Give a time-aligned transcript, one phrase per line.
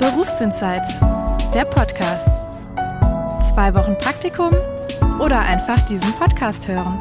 [0.00, 1.00] Berufsinsights,
[1.52, 2.26] der Podcast.
[3.52, 4.48] Zwei Wochen Praktikum
[5.20, 6.98] oder einfach diesen Podcast hören.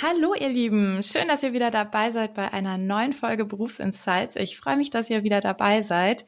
[0.00, 4.36] Hallo ihr Lieben, schön, dass ihr wieder dabei seid bei einer neuen Folge Berufsinsights.
[4.36, 6.24] Ich freue mich, dass ihr wieder dabei seid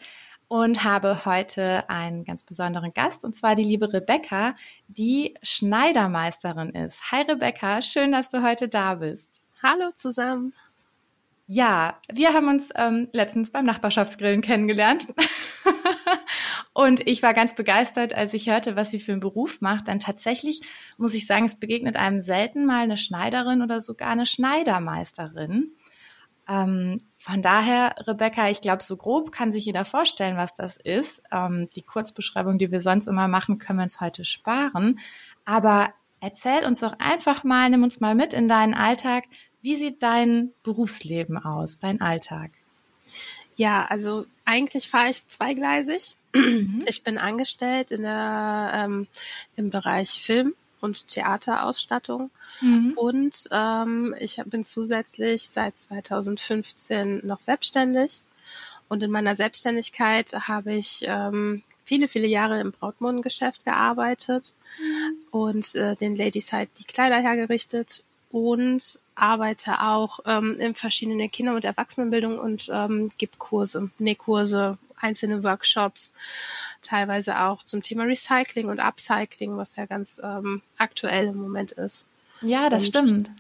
[0.47, 4.57] und habe heute einen ganz besonderen Gast und zwar die liebe Rebecca,
[4.89, 7.11] die Schneidermeisterin ist.
[7.11, 9.44] Hi Rebecca, schön, dass du heute da bist.
[9.67, 10.53] Hallo zusammen.
[11.47, 15.07] Ja, wir haben uns ähm, letztens beim Nachbarschaftsgrillen kennengelernt.
[16.75, 19.89] und ich war ganz begeistert, als ich hörte, was sie für einen Beruf macht.
[19.89, 20.61] Denn tatsächlich
[20.99, 25.73] muss ich sagen, es begegnet einem selten mal eine Schneiderin oder sogar eine Schneidermeisterin.
[26.47, 31.23] Ähm, von daher, Rebecca, ich glaube, so grob kann sich jeder vorstellen, was das ist.
[31.33, 34.99] Ähm, die Kurzbeschreibung, die wir sonst immer machen, können wir uns heute sparen.
[35.47, 39.25] Aber erzähl uns doch einfach mal, nimm uns mal mit in deinen Alltag.
[39.65, 42.51] Wie sieht dein Berufsleben aus, dein Alltag?
[43.57, 46.17] Ja, also eigentlich fahre ich zweigleisig.
[46.35, 46.83] Mhm.
[46.87, 49.07] Ich bin angestellt in der, ähm,
[49.57, 52.31] im Bereich Film und Theaterausstattung.
[52.61, 52.93] Mhm.
[52.95, 58.23] Und ähm, ich bin zusätzlich seit 2015 noch selbstständig.
[58.91, 65.17] Und in meiner Selbstständigkeit habe ich ähm, viele, viele Jahre im Brautmodengeschäft gearbeitet mhm.
[65.31, 68.05] und äh, den Ladies halt die Kleider hergerichtet
[68.35, 75.45] und arbeite auch ähm, in verschiedenen Kinder- und Erwachsenenbildung und ähm, gebe Kurse, Nähkurse, einzelne
[75.45, 76.13] Workshops,
[76.83, 82.09] teilweise auch zum Thema Recycling und Upcycling, was ja ganz ähm, aktuell im Moment ist.
[82.43, 83.31] Ja, das und, stimmt.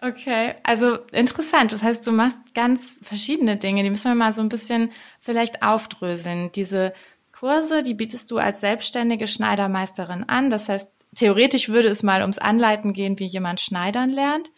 [0.00, 1.72] Okay, also interessant.
[1.72, 3.82] Das heißt, du machst ganz verschiedene Dinge.
[3.82, 6.52] Die müssen wir mal so ein bisschen vielleicht aufdröseln.
[6.52, 6.94] Diese
[7.32, 10.50] Kurse, die bietest du als selbstständige Schneidermeisterin an.
[10.50, 14.50] Das heißt, theoretisch würde es mal ums Anleiten gehen, wie jemand Schneidern lernt.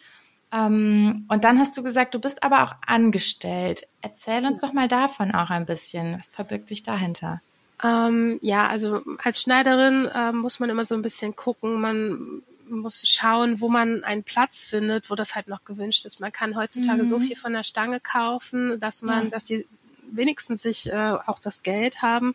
[0.53, 3.85] Ähm, und dann hast du gesagt, du bist aber auch angestellt.
[4.03, 6.19] Erzähl uns doch mal davon auch ein bisschen.
[6.19, 7.41] Was verbirgt sich dahinter?
[7.83, 11.81] Ähm, ja, also als Schneiderin äh, muss man immer so ein bisschen gucken.
[11.81, 16.21] Man muss schauen, wo man einen Platz findet, wo das halt noch gewünscht ist.
[16.21, 17.07] Man kann heutzutage mhm.
[17.07, 19.31] so viel von der Stange kaufen, dass man, ja.
[19.31, 19.67] dass die
[20.17, 22.35] wenigstens sich äh, auch das Geld haben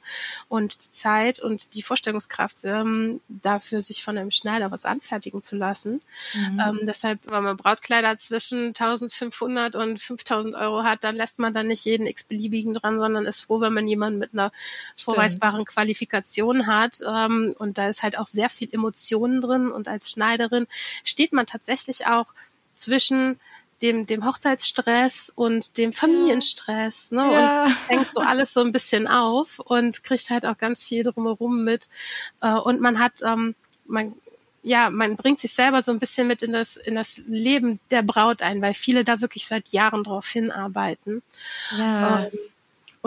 [0.49, 5.55] und die Zeit und die Vorstellungskraft ähm, dafür, sich von einem Schneider was anfertigen zu
[5.55, 6.01] lassen.
[6.33, 6.59] Mhm.
[6.59, 11.67] Ähm, deshalb, wenn man Brautkleider zwischen 1500 und 5000 Euro hat, dann lässt man dann
[11.67, 14.51] nicht jeden x-beliebigen dran, sondern ist froh, wenn man jemanden mit einer
[14.95, 16.99] vorweisbaren Qualifikation hat.
[17.07, 19.71] Ähm, und da ist halt auch sehr viel Emotionen drin.
[19.71, 20.67] Und als Schneiderin
[21.03, 22.33] steht man tatsächlich auch
[22.73, 23.39] zwischen
[23.81, 27.11] dem, dem Hochzeitsstress und dem Familienstress.
[27.11, 27.21] Ne?
[27.21, 27.27] Ja.
[27.27, 31.03] Und das hängt so alles so ein bisschen auf und kriegt halt auch ganz viel
[31.03, 31.87] drumherum mit.
[32.41, 33.55] Äh, und man hat, ähm,
[33.85, 34.13] man,
[34.63, 38.01] ja, man bringt sich selber so ein bisschen mit in das, in das Leben der
[38.01, 41.21] Braut ein, weil viele da wirklich seit Jahren drauf hinarbeiten.
[41.77, 42.25] Ja.
[42.25, 42.39] Ähm,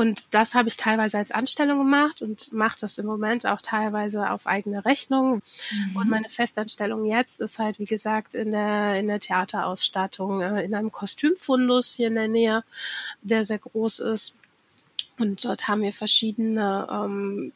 [0.01, 4.31] und das habe ich teilweise als Anstellung gemacht und mache das im Moment auch teilweise
[4.31, 5.43] auf eigene Rechnung.
[5.73, 5.97] Mhm.
[5.97, 10.75] Und meine Festanstellung jetzt ist halt, wie gesagt, in der, in der Theaterausstattung, äh, in
[10.75, 12.65] einem Kostümfundus hier in der Nähe,
[13.21, 14.39] der sehr groß ist.
[15.19, 17.53] Und dort haben wir verschiedene ähm,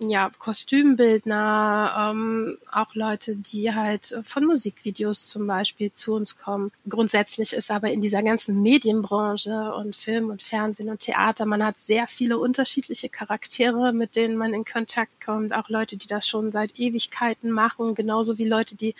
[0.00, 6.72] ja, Kostümbildner, ähm, auch Leute, die halt von Musikvideos zum Beispiel zu uns kommen.
[6.88, 11.78] Grundsätzlich ist aber in dieser ganzen Medienbranche und Film und Fernsehen und Theater, man hat
[11.78, 15.54] sehr viele unterschiedliche Charaktere, mit denen man in Kontakt kommt.
[15.54, 18.94] Auch Leute, die das schon seit Ewigkeiten machen, genauso wie Leute, die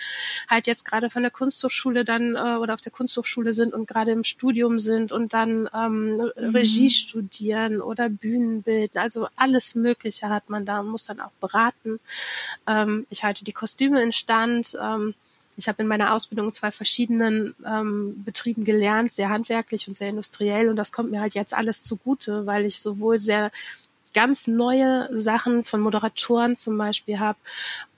[0.48, 4.12] halt jetzt gerade von der Kunsthochschule dann äh, oder auf der Kunsthochschule sind und gerade
[4.12, 6.30] im Studium sind und dann ähm, mhm.
[6.36, 8.96] Regie studieren oder Bühnenbild.
[8.96, 12.00] Also alles Mögliche hat man da muss dann auch beraten.
[12.66, 14.76] Ähm, ich halte die Kostüme in Stand.
[14.80, 15.14] Ähm,
[15.56, 20.68] ich habe in meiner Ausbildung zwei verschiedenen ähm, Betrieben gelernt, sehr handwerklich und sehr industriell.
[20.68, 23.50] Und das kommt mir halt jetzt alles zugute, weil ich sowohl sehr
[24.14, 27.38] ganz neue Sachen von Moderatoren zum Beispiel habe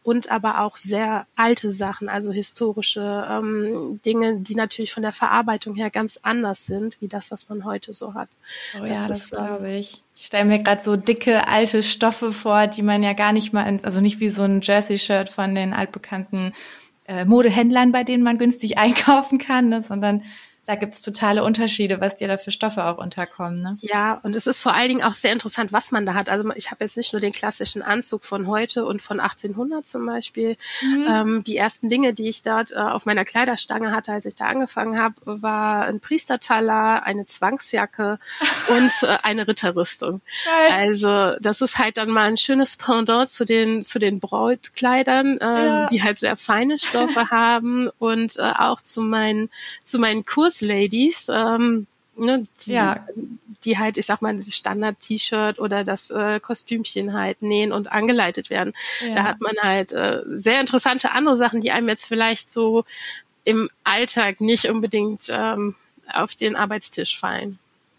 [0.03, 5.75] und aber auch sehr alte Sachen, also historische ähm, Dinge, die natürlich von der Verarbeitung
[5.75, 8.29] her ganz anders sind, wie das, was man heute so hat.
[8.77, 10.03] Oh das ja, das glaube ähm, ich.
[10.19, 13.65] Ich stelle mir gerade so dicke alte Stoffe vor, die man ja gar nicht mal,
[13.65, 16.55] ins, also nicht wie so ein Jersey-Shirt von den altbekannten
[17.07, 20.23] äh, Modehändlern, bei denen man günstig einkaufen kann, ne, sondern
[20.67, 23.63] da gibt's totale Unterschiede, was dir da für Stoffe auch unterkommen.
[23.63, 23.79] Ne?
[23.81, 26.29] Ja, und es ist vor allen Dingen auch sehr interessant, was man da hat.
[26.29, 30.05] Also ich habe jetzt nicht nur den klassischen Anzug von heute und von 1800 zum
[30.07, 30.57] Beispiel.
[30.83, 31.07] Mhm.
[31.09, 34.47] Ähm, die ersten Dinge, die ich dort äh, auf meiner Kleiderstange hatte, als ich da
[34.47, 38.19] angefangen habe, war ein Priestertaler, eine Zwangsjacke
[38.69, 40.21] und äh, eine Ritterrüstung.
[40.45, 40.73] Geil.
[40.73, 45.45] Also das ist halt dann mal ein schönes Pendant zu den zu den Brautkleidern, äh,
[45.45, 45.87] ja.
[45.87, 49.49] die halt sehr feine Stoffe haben und äh, auch zu meinen
[49.85, 50.25] zu meinen
[50.57, 51.29] Kursladies.
[51.29, 51.87] Ähm,
[52.17, 53.05] ne, die, ja.
[53.65, 58.51] die halt, ich sag mal, das Standard-T-Shirt oder das äh, Kostümchen halt nähen und angeleitet
[58.51, 58.73] werden.
[59.07, 59.15] Ja.
[59.15, 62.85] Da hat man halt äh, sehr interessante andere Sachen, die einem jetzt vielleicht so
[63.45, 65.75] im Alltag nicht unbedingt ähm,
[66.13, 67.59] auf den Arbeitstisch fallen.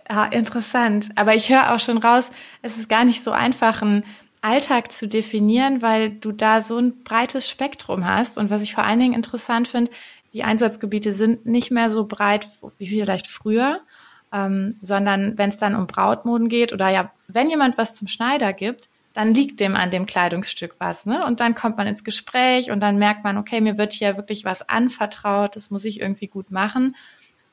[0.09, 1.09] Ja, interessant.
[1.15, 2.31] Aber ich höre auch schon raus,
[2.62, 4.04] es ist gar nicht so einfach, einen
[4.42, 8.38] Alltag zu definieren, weil du da so ein breites Spektrum hast.
[8.38, 9.92] Und was ich vor allen Dingen interessant finde,
[10.38, 12.48] die Einsatzgebiete sind nicht mehr so breit
[12.78, 13.80] wie vielleicht früher,
[14.31, 18.54] ähm, sondern wenn es dann um Brautmoden geht oder ja, wenn jemand was zum Schneider
[18.54, 21.25] gibt, dann liegt dem an dem Kleidungsstück was, ne?
[21.25, 24.45] Und dann kommt man ins Gespräch und dann merkt man, okay, mir wird hier wirklich
[24.45, 26.95] was anvertraut, das muss ich irgendwie gut machen.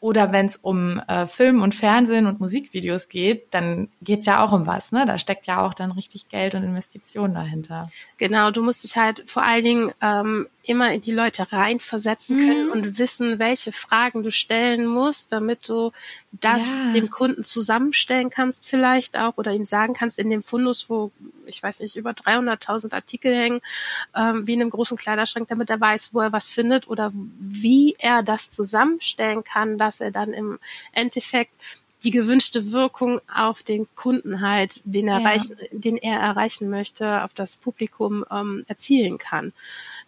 [0.05, 4.53] Oder wenn es um äh, Film und Fernsehen und Musikvideos geht, dann geht's ja auch
[4.53, 5.07] um was, ne?
[5.07, 7.89] Da steckt ja auch dann richtig Geld und Investitionen dahinter.
[8.19, 12.67] Genau, du musst dich halt vor allen Dingen ähm, immer in die Leute reinversetzen können
[12.67, 12.73] mhm.
[12.73, 15.91] und wissen, welche Fragen du stellen musst, damit du
[16.33, 16.91] das ja.
[16.91, 21.13] dem Kunden zusammenstellen kannst vielleicht auch oder ihm sagen kannst in dem Fundus, wo
[21.47, 23.61] ich weiß nicht, über 300.000 Artikel hängen,
[24.15, 27.97] ähm, wie in einem großen Kleiderschrank, damit er weiß, wo er was findet oder wie
[27.99, 30.59] er das zusammenstellen kann, dass er dann im
[30.93, 31.55] Endeffekt
[32.05, 35.27] die gewünschte Wirkung auf den Kunden halt, den er, ja.
[35.27, 39.53] erreichen, den er erreichen möchte, auf das Publikum ähm, erzielen kann.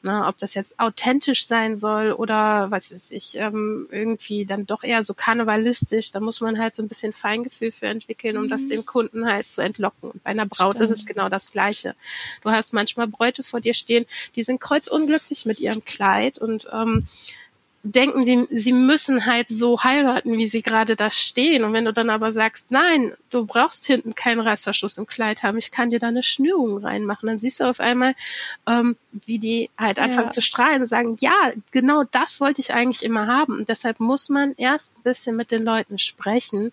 [0.03, 4.85] Na, ob das jetzt authentisch sein soll oder was weiß ich, ähm, irgendwie dann doch
[4.85, 8.51] eher so karnevalistisch, da muss man halt so ein bisschen Feingefühl für entwickeln, um mhm.
[8.51, 10.11] das dem Kunden halt zu entlocken.
[10.11, 10.85] Und bei einer Braut Stimmt.
[10.85, 11.95] ist es genau das Gleiche.
[12.43, 14.05] Du hast manchmal Bräute vor dir stehen,
[14.37, 17.07] die sind kreuzunglücklich mit ihrem Kleid und ähm,
[17.93, 21.65] denken, sie, sie müssen halt so heiraten, wie sie gerade da stehen.
[21.65, 25.59] Und wenn du dann aber sagst, nein, du brauchst hinten keinen Reißverschluss im Kleid haben,
[25.59, 28.15] ich kann dir da eine Schnürung reinmachen, dann siehst du auf einmal,
[28.67, 30.33] ähm, wie die halt anfangen ja.
[30.33, 33.55] zu strahlen und sagen, ja, genau das wollte ich eigentlich immer haben.
[33.59, 36.73] Und deshalb muss man erst ein bisschen mit den Leuten sprechen.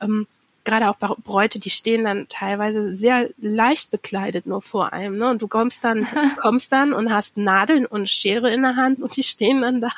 [0.00, 0.26] Ähm,
[0.68, 5.18] gerade auch Bräute, die stehen dann teilweise sehr leicht bekleidet nur vor einem.
[5.18, 5.30] Ne?
[5.30, 6.06] Und du kommst dann,
[6.36, 9.90] kommst dann und hast Nadeln und Schere in der Hand und die stehen dann da.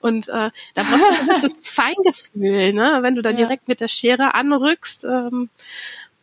[0.00, 2.98] Und äh, da brauchst du ein gewisses Feingefühl, ne?
[3.02, 3.36] wenn du da ja.
[3.36, 5.04] direkt mit der Schere anrückst.
[5.04, 5.48] Ähm,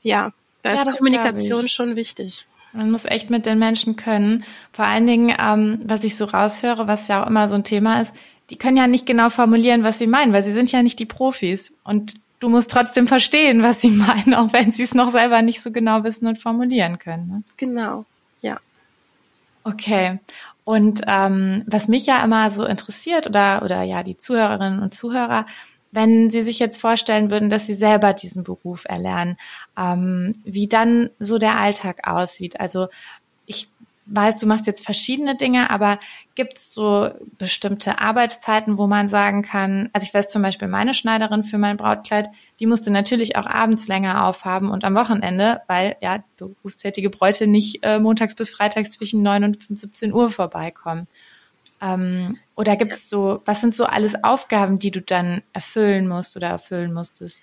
[0.01, 2.45] ja, da ja, ist Kommunikation schon wichtig.
[2.73, 4.45] Man muss echt mit den Menschen können.
[4.71, 8.01] Vor allen Dingen, ähm, was ich so raushöre, was ja auch immer so ein Thema
[8.01, 8.15] ist,
[8.49, 11.05] die können ja nicht genau formulieren, was sie meinen, weil sie sind ja nicht die
[11.05, 11.73] Profis.
[11.83, 15.61] Und du musst trotzdem verstehen, was sie meinen, auch wenn sie es noch selber nicht
[15.61, 17.27] so genau wissen und formulieren können.
[17.27, 17.43] Ne?
[17.57, 18.05] Genau,
[18.41, 18.59] ja.
[19.63, 20.19] Okay.
[20.65, 25.45] Und ähm, was mich ja immer so interessiert oder oder ja die Zuhörerinnen und Zuhörer,
[25.91, 29.37] wenn Sie sich jetzt vorstellen würden, dass Sie selber diesen Beruf erlernen,
[29.77, 32.59] ähm, wie dann so der Alltag aussieht.
[32.59, 32.87] Also
[33.45, 33.67] ich
[34.05, 35.99] weiß, du machst jetzt verschiedene Dinge, aber
[36.35, 40.93] gibt es so bestimmte Arbeitszeiten, wo man sagen kann, also ich weiß zum Beispiel meine
[40.93, 42.29] Schneiderin für mein Brautkleid,
[42.59, 47.79] die musste natürlich auch abends länger aufhaben und am Wochenende, weil ja berufstätige Bräute nicht
[47.83, 51.07] äh, montags bis freitags zwischen 9 und 17 Uhr vorbeikommen.
[51.81, 56.35] Ähm, oder gibt es so, was sind so alles Aufgaben, die du dann erfüllen musst
[56.35, 57.41] oder erfüllen musstest?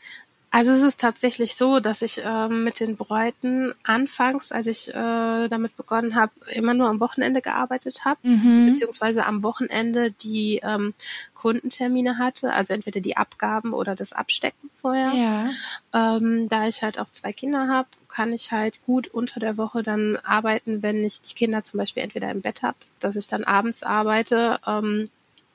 [0.52, 5.49] Also es ist tatsächlich so, dass ich äh, mit den Bräuten anfangs, als ich äh,
[5.49, 8.67] damit begonnen habe, immer nur am Wochenende gearbeitet habe, mhm.
[8.67, 10.93] beziehungsweise am Wochenende die ähm,
[11.35, 15.12] Kundentermine hatte, also entweder die Abgaben oder das Abstecken vorher.
[15.12, 16.16] Ja.
[16.16, 19.85] Ähm, da ich halt auch zwei Kinder habe, kann ich halt gut unter der Woche
[19.85, 23.45] dann arbeiten, wenn ich die Kinder zum Beispiel entweder im Bett habe, dass ich dann
[23.45, 24.59] abends arbeite.
[24.66, 25.11] Ähm,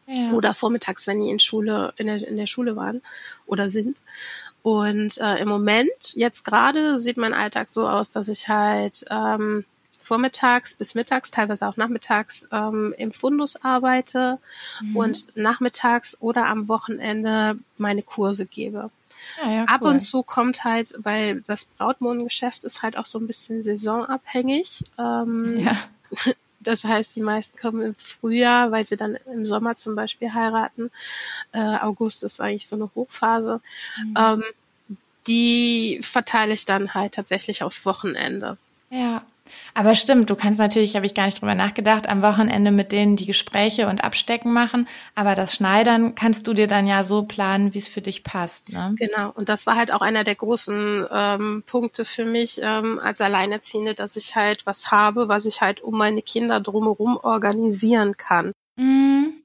[0.08, 0.32] ja.
[0.32, 3.02] oder vormittags, wenn die in Schule in der, in der Schule waren
[3.46, 4.02] oder sind.
[4.62, 9.64] Und äh, im Moment, jetzt gerade, sieht mein Alltag so aus, dass ich halt ähm,
[10.06, 14.40] vormittags bis mittags, teilweise auch nachmittags ähm, im Fundus arbeite
[14.82, 14.96] mhm.
[14.96, 18.90] und nachmittags oder am Wochenende meine Kurse gebe.
[19.44, 23.28] Ja, ja, Ab und zu kommt halt, weil das Brautmodengeschäft ist halt auch so ein
[23.28, 24.84] bisschen saisonabhängig.
[24.98, 25.78] Ähm, ja.
[26.68, 30.92] Das heißt, die meisten kommen im Frühjahr, weil sie dann im Sommer zum Beispiel heiraten.
[31.52, 33.62] Äh, August ist eigentlich so eine Hochphase.
[34.04, 34.14] Mhm.
[34.18, 34.44] Ähm,
[35.28, 38.58] die verteile ich dann halt tatsächlich aufs Wochenende.
[38.90, 39.26] Ja.
[39.78, 43.18] Aber stimmt, du kannst natürlich, habe ich gar nicht drüber nachgedacht, am Wochenende mit denen
[43.18, 44.88] die Gespräche und Abstecken machen.
[45.16, 48.70] Aber das Schneidern kannst du dir dann ja so planen, wie es für dich passt.
[48.70, 48.96] Ne?
[48.98, 49.32] Genau.
[49.32, 53.94] Und das war halt auch einer der großen ähm, Punkte für mich ähm, als Alleinerziehende,
[53.94, 58.54] dass ich halt was habe, was ich halt um meine Kinder drumherum organisieren kann.
[58.78, 59.42] Mhm.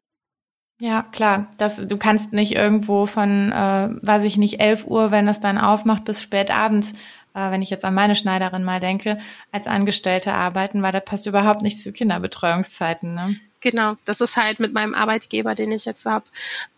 [0.81, 1.49] Ja, klar.
[1.59, 5.59] Das, du kannst nicht irgendwo von, äh, weiß ich nicht, 11 Uhr, wenn es dann
[5.59, 6.95] aufmacht, bis spät abends
[7.35, 9.19] äh, wenn ich jetzt an meine Schneiderin mal denke,
[9.53, 13.15] als Angestellte arbeiten, weil das passt überhaupt nicht zu Kinderbetreuungszeiten.
[13.15, 13.35] Ne?
[13.61, 16.25] Genau, das ist halt mit meinem Arbeitgeber, den ich jetzt habe,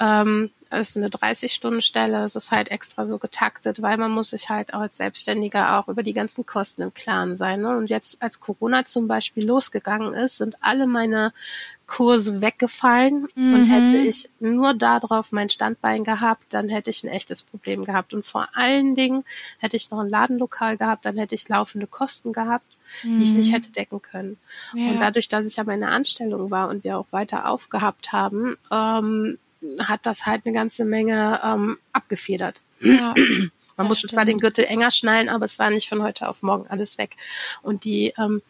[0.00, 4.48] ähm, es ist eine 30-Stunden-Stelle, es ist halt extra so getaktet, weil man muss sich
[4.48, 7.60] halt auch als Selbstständiger auch über die ganzen Kosten im Klaren sein.
[7.60, 7.76] Ne?
[7.76, 11.32] Und jetzt, als Corona zum Beispiel losgegangen ist, sind alle meine
[11.86, 13.54] Kurse weggefallen mhm.
[13.54, 18.14] und hätte ich nur darauf mein Standbein gehabt, dann hätte ich ein echtes Problem gehabt.
[18.14, 19.24] Und vor allen Dingen
[19.58, 23.18] hätte ich noch ein Ladenlokal gehabt, dann hätte ich laufende Kosten gehabt, mhm.
[23.18, 23.54] die ich nicht mhm.
[23.56, 24.38] hätte decken können.
[24.74, 24.90] Ja.
[24.90, 28.56] Und dadurch, dass ich aber in der Anstellung war und wir auch weiter aufgehabt haben,
[28.70, 29.36] ähm,
[29.80, 32.60] hat das halt eine ganze Menge ähm, abgefedert.
[32.80, 33.14] Ja,
[33.76, 34.12] Man musste stimmt.
[34.12, 37.16] zwar den Gürtel enger schnallen, aber es war nicht von heute auf morgen alles weg.
[37.62, 38.42] Und die ähm,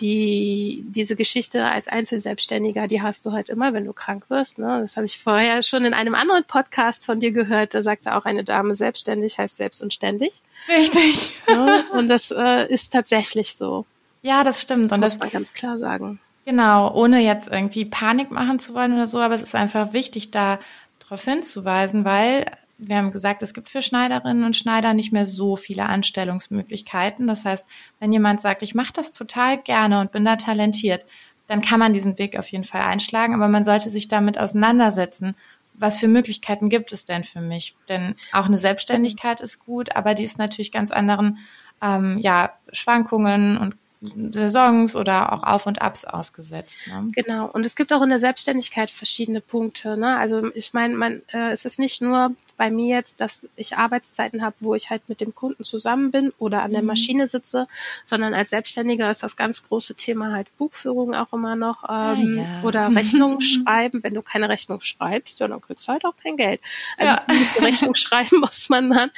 [0.00, 4.58] die, diese Geschichte als Einzelselbstständiger, die hast du halt immer, wenn du krank wirst.
[4.58, 4.78] Ne?
[4.80, 7.74] Das habe ich vorher schon in einem anderen Podcast von dir gehört.
[7.74, 10.42] Da sagte auch eine Dame, selbstständig heißt selbst und ständig.
[10.68, 11.32] Richtig.
[11.48, 13.86] Ja, und das äh, ist tatsächlich so.
[14.22, 14.92] Ja, das stimmt.
[14.92, 16.20] Und muss das man ganz klar sagen.
[16.48, 20.30] Genau, ohne jetzt irgendwie Panik machen zu wollen oder so, aber es ist einfach wichtig,
[20.30, 20.58] da
[20.98, 25.56] darauf hinzuweisen, weil wir haben gesagt, es gibt für Schneiderinnen und Schneider nicht mehr so
[25.56, 27.26] viele Anstellungsmöglichkeiten.
[27.26, 27.66] Das heißt,
[28.00, 31.04] wenn jemand sagt, ich mache das total gerne und bin da talentiert,
[31.48, 35.36] dann kann man diesen Weg auf jeden Fall einschlagen, aber man sollte sich damit auseinandersetzen.
[35.74, 37.76] Was für Möglichkeiten gibt es denn für mich?
[37.90, 41.40] Denn auch eine Selbstständigkeit ist gut, aber die ist natürlich ganz anderen
[41.82, 46.86] ähm, ja, Schwankungen und Saisons oder auch Auf und Abs ausgesetzt.
[46.86, 47.08] Ne?
[47.12, 47.46] Genau.
[47.50, 49.98] Und es gibt auch in der Selbstständigkeit verschiedene Punkte.
[49.98, 50.16] Ne?
[50.16, 54.42] Also ich meine, man, äh, es ist nicht nur bei mir jetzt, dass ich Arbeitszeiten
[54.42, 56.88] habe, wo ich halt mit dem Kunden zusammen bin oder an der mhm.
[56.88, 57.66] Maschine sitze,
[58.04, 62.14] sondern als Selbstständiger ist das ganz große Thema halt Buchführung auch immer noch ähm, ah,
[62.14, 62.62] ja.
[62.62, 64.04] oder Rechnungen schreiben.
[64.04, 66.60] Wenn du keine Rechnung schreibst, ja, dann kriegst du halt auch kein Geld.
[66.98, 67.18] Also ja.
[67.18, 69.10] zumindest eine Rechnung schreiben muss man dann.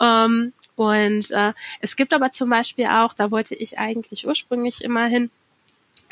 [0.00, 5.06] Ähm, und äh, es gibt aber zum Beispiel auch, da wollte ich eigentlich ursprünglich immer
[5.08, 5.28] hin,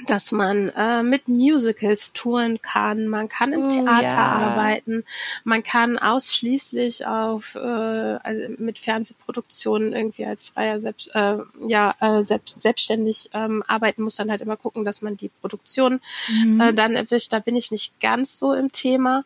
[0.06, 4.28] dass man äh, mit Musicals touren kann, man kann im oh, Theater ja.
[4.28, 5.04] arbeiten,
[5.44, 12.22] man kann ausschließlich auf äh, also mit Fernsehproduktionen irgendwie als freier selbst äh, ja äh,
[12.22, 16.60] selbst, selbstständig ähm, arbeiten muss dann halt immer gucken, dass man die Produktion mhm.
[16.60, 17.32] äh, dann erwischt.
[17.32, 19.24] Da bin ich nicht ganz so im Thema,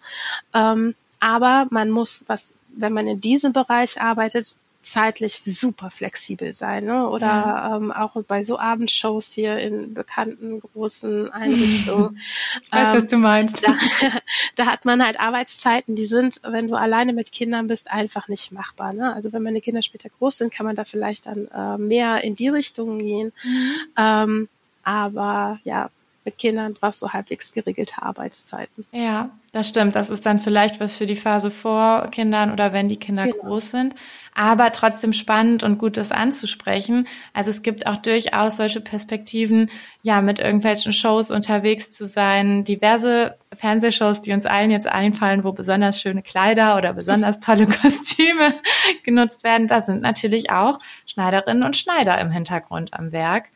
[0.55, 6.85] ähm, aber man muss was wenn man in diesem Bereich arbeitet, zeitlich super flexibel sein.
[6.85, 7.09] Ne?
[7.09, 7.77] Oder ja.
[7.77, 12.17] ähm, auch bei so Abendshows hier in bekannten großen Einrichtungen.
[12.17, 13.67] ich weiß, ähm, was du meinst.
[13.67, 13.77] Da,
[14.57, 18.53] da, hat man halt Arbeitszeiten, die sind, wenn du alleine mit Kindern bist, einfach nicht
[18.53, 18.93] machbar.
[18.93, 19.15] Ne?
[19.15, 22.35] Also wenn meine Kinder später groß sind, kann man da vielleicht dann äh, mehr in
[22.35, 23.33] die Richtung gehen.
[23.45, 23.75] Mhm.
[23.97, 24.49] Ähm,
[24.83, 25.91] aber ja,
[26.25, 28.87] mit Kindern brauchst du halbwegs geregelte Arbeitszeiten.
[28.93, 29.97] Ja, das stimmt.
[29.97, 33.39] Das ist dann vielleicht was für die Phase vor Kindern oder wenn die Kinder genau.
[33.39, 33.95] groß sind.
[34.35, 37.07] Aber trotzdem spannend und gut, das anzusprechen.
[37.35, 39.69] Also es gibt auch durchaus solche Perspektiven,
[40.03, 42.65] ja, mit irgendwelchen Shows unterwegs zu sein.
[42.65, 48.55] Diverse Fernsehshows, die uns allen jetzt einfallen, wo besonders schöne Kleider oder besonders tolle Kostüme
[49.03, 49.67] genutzt werden.
[49.67, 53.49] Da sind natürlich auch Schneiderinnen und Schneider im Hintergrund am Werk.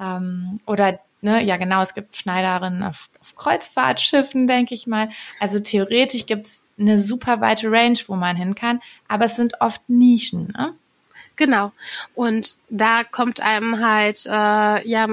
[0.00, 5.08] Ähm, oder Ne, ja, genau, es gibt Schneiderinnen auf, auf Kreuzfahrtschiffen, denke ich mal.
[5.40, 9.80] Also theoretisch gibt's eine super weite Range, wo man hin kann, aber es sind oft
[9.88, 10.54] Nischen.
[10.56, 10.76] Ne?
[11.34, 11.72] Genau.
[12.14, 15.08] Und da kommt einem halt, äh, ja,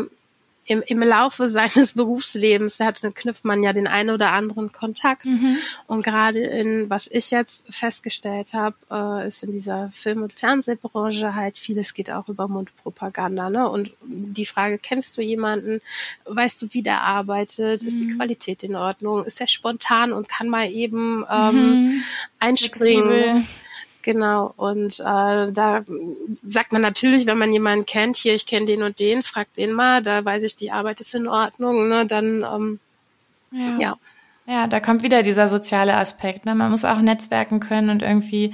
[0.66, 5.26] im, im Laufe seines Berufslebens hat, knüpft man ja den einen oder anderen Kontakt.
[5.26, 5.56] Mhm.
[5.88, 11.36] Und gerade in, was ich jetzt festgestellt habe, äh, ist in dieser Film- und Fernsehbranche
[11.36, 13.50] halt vieles geht auch über Mundpropaganda.
[13.50, 13.70] Ne?
[13.70, 15.82] Und die Frage, kennst du jemanden?
[16.26, 17.82] Weißt du, wie der arbeitet?
[17.82, 17.88] Mhm.
[17.88, 18.18] Ist die mhm.
[18.18, 19.26] Qualität in Ordnung?
[19.26, 22.04] Ist er spontan und kann mal eben ähm, mhm.
[22.40, 23.04] einspringen?
[23.04, 23.44] Flexibel.
[24.04, 25.84] Genau, und äh, da
[26.44, 29.72] sagt man natürlich, wenn man jemanden kennt, hier, ich kenne den und den, fragt den
[29.72, 32.80] mal, da weiß ich, die Arbeit ist in Ordnung, ne, dann ähm,
[33.52, 33.78] ja.
[33.80, 33.98] ja.
[34.46, 36.46] Ja, da kommt wieder dieser soziale Aspekt.
[36.46, 36.54] Ne?
[36.54, 38.54] Man muss auch netzwerken können und irgendwie,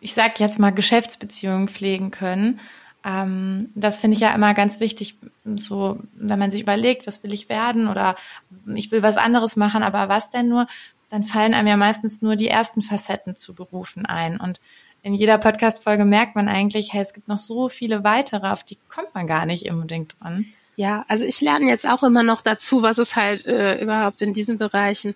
[0.00, 2.60] ich sag jetzt mal, Geschäftsbeziehungen pflegen können.
[3.04, 5.16] Ähm, das finde ich ja immer ganz wichtig,
[5.56, 8.14] so wenn man sich überlegt, was will ich werden oder
[8.72, 10.68] ich will was anderes machen, aber was denn nur,
[11.16, 14.38] dann fallen einem ja meistens nur die ersten Facetten zu Berufen ein.
[14.38, 14.60] Und
[15.02, 18.76] in jeder Podcast-Folge merkt man eigentlich, hey, es gibt noch so viele weitere, auf die
[18.90, 20.44] kommt man gar nicht unbedingt dran.
[20.78, 24.34] Ja, also ich lerne jetzt auch immer noch dazu, was es halt äh, überhaupt in
[24.34, 25.14] diesen Bereichen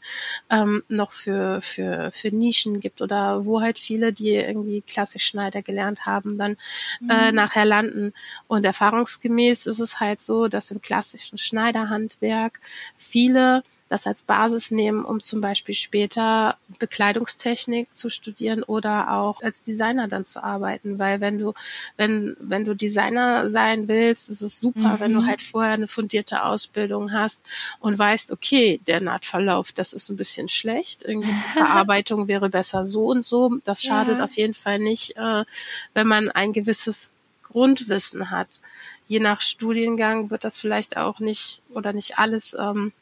[0.49, 5.61] ähm, noch für, für, für Nischen gibt oder wo halt viele, die irgendwie klassisch Schneider
[5.61, 6.57] gelernt haben, dann
[7.11, 7.35] äh, mhm.
[7.35, 8.15] nachher landen.
[8.49, 12.59] Und erfahrungsgemäß ist es halt so, dass im klassischen Schneiderhandwerk
[12.97, 19.63] viele das als Basis nehmen, um zum Beispiel später Bekleidungstechnik zu studieren oder auch als
[19.63, 20.99] Designer dann zu arbeiten.
[20.99, 21.53] Weil wenn du,
[21.97, 25.01] wenn, wenn du Designer sein willst, ist es super, mhm.
[25.01, 27.49] wenn du halt vorher eine fundierte Ausbildung hast
[27.81, 31.05] und weißt, okay, der Nahtverlauf, das ist ein bisschen schlecht.
[31.05, 33.59] Irgendwie die Verarbeitung wäre besser so und so.
[33.65, 34.25] Das schadet ja.
[34.25, 35.45] auf jeden Fall nicht, äh,
[35.95, 38.61] wenn man ein gewisses Grundwissen hat.
[39.09, 42.93] Je nach Studiengang wird das vielleicht auch nicht oder nicht alles ähm,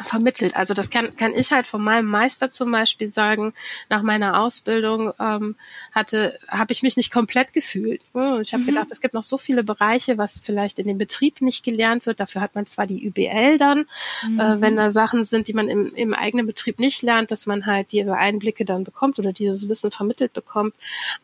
[0.00, 0.56] vermittelt.
[0.56, 3.52] Also das kann, kann ich halt von meinem Meister zum Beispiel sagen,
[3.88, 5.56] nach meiner Ausbildung ähm,
[5.92, 8.02] hatte, habe ich mich nicht komplett gefühlt.
[8.40, 8.66] Ich habe mhm.
[8.66, 12.20] gedacht, es gibt noch so viele Bereiche, was vielleicht in dem Betrieb nicht gelernt wird.
[12.20, 13.86] Dafür hat man zwar die UBL dann,
[14.28, 14.40] mhm.
[14.40, 17.66] äh, wenn da Sachen sind, die man im, im eigenen Betrieb nicht lernt, dass man
[17.66, 20.74] halt diese Einblicke dann bekommt oder dieses Wissen vermittelt bekommt.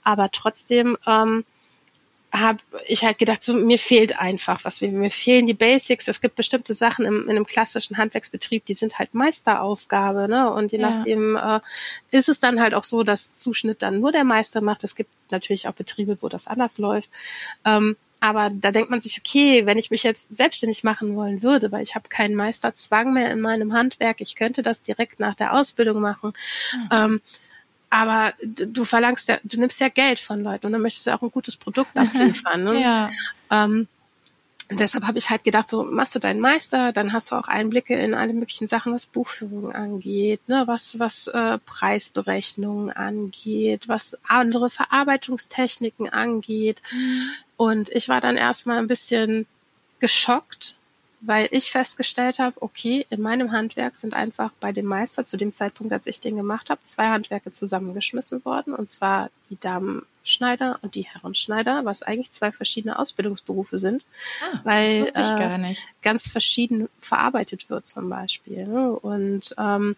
[0.04, 1.44] Aber trotzdem ähm,
[2.32, 4.80] habe ich halt gedacht, so, mir fehlt einfach was.
[4.80, 6.06] Mir fehlen die Basics.
[6.06, 10.28] Es gibt bestimmte Sachen im, in einem klassischen Handwerksbetrieb, die sind halt Meisteraufgabe.
[10.28, 10.52] Ne?
[10.52, 10.90] Und je ja.
[10.90, 11.60] nachdem äh,
[12.10, 14.84] ist es dann halt auch so, dass Zuschnitt dann nur der Meister macht.
[14.84, 17.10] Es gibt natürlich auch Betriebe, wo das anders läuft.
[17.64, 21.72] Ähm, aber da denkt man sich, okay, wenn ich mich jetzt selbstständig machen wollen würde,
[21.72, 25.54] weil ich habe keinen Meisterzwang mehr in meinem Handwerk, ich könnte das direkt nach der
[25.54, 26.32] Ausbildung machen.
[26.74, 26.88] Mhm.
[26.92, 27.20] Ähm,
[27.90, 31.22] aber du verlangst ja, du nimmst ja Geld von Leuten und dann möchtest du auch
[31.22, 32.64] ein gutes Produkt abliefern.
[32.64, 32.80] Ne?
[32.80, 33.08] ja.
[33.50, 33.88] Ähm,
[34.70, 37.94] deshalb habe ich halt gedacht, so machst du deinen Meister, dann hast du auch Einblicke
[37.94, 44.70] in alle möglichen Sachen, was Buchführung angeht, ne, was was äh, Preisberechnungen angeht, was andere
[44.70, 46.80] Verarbeitungstechniken angeht.
[46.92, 47.30] Mhm.
[47.56, 49.46] Und ich war dann erstmal ein bisschen
[49.98, 50.76] geschockt,
[51.20, 55.52] weil ich festgestellt habe, okay, in meinem Handwerk sind einfach bei dem Meister zu dem
[55.52, 60.94] Zeitpunkt, als ich den gemacht habe, zwei Handwerke zusammengeschmissen worden, und zwar die Damenschneider und
[60.94, 64.04] die Herrenschneider, was eigentlich zwei verschiedene Ausbildungsberufe sind,
[64.42, 68.66] ah, weil äh, ganz verschieden verarbeitet wird zum Beispiel.
[68.66, 68.92] Ne?
[68.92, 69.96] Und ähm,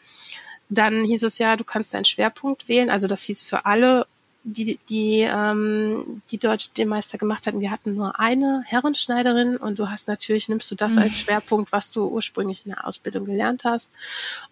[0.69, 2.91] dann hieß es ja, du kannst deinen Schwerpunkt wählen.
[2.91, 4.07] Also das hieß für alle
[4.45, 9.79] die, die, ähm, die dort den Meister gemacht hatten, wir hatten nur eine Herrenschneiderin und
[9.79, 11.03] du hast natürlich, nimmst du das mhm.
[11.03, 13.93] als Schwerpunkt, was du ursprünglich in der Ausbildung gelernt hast.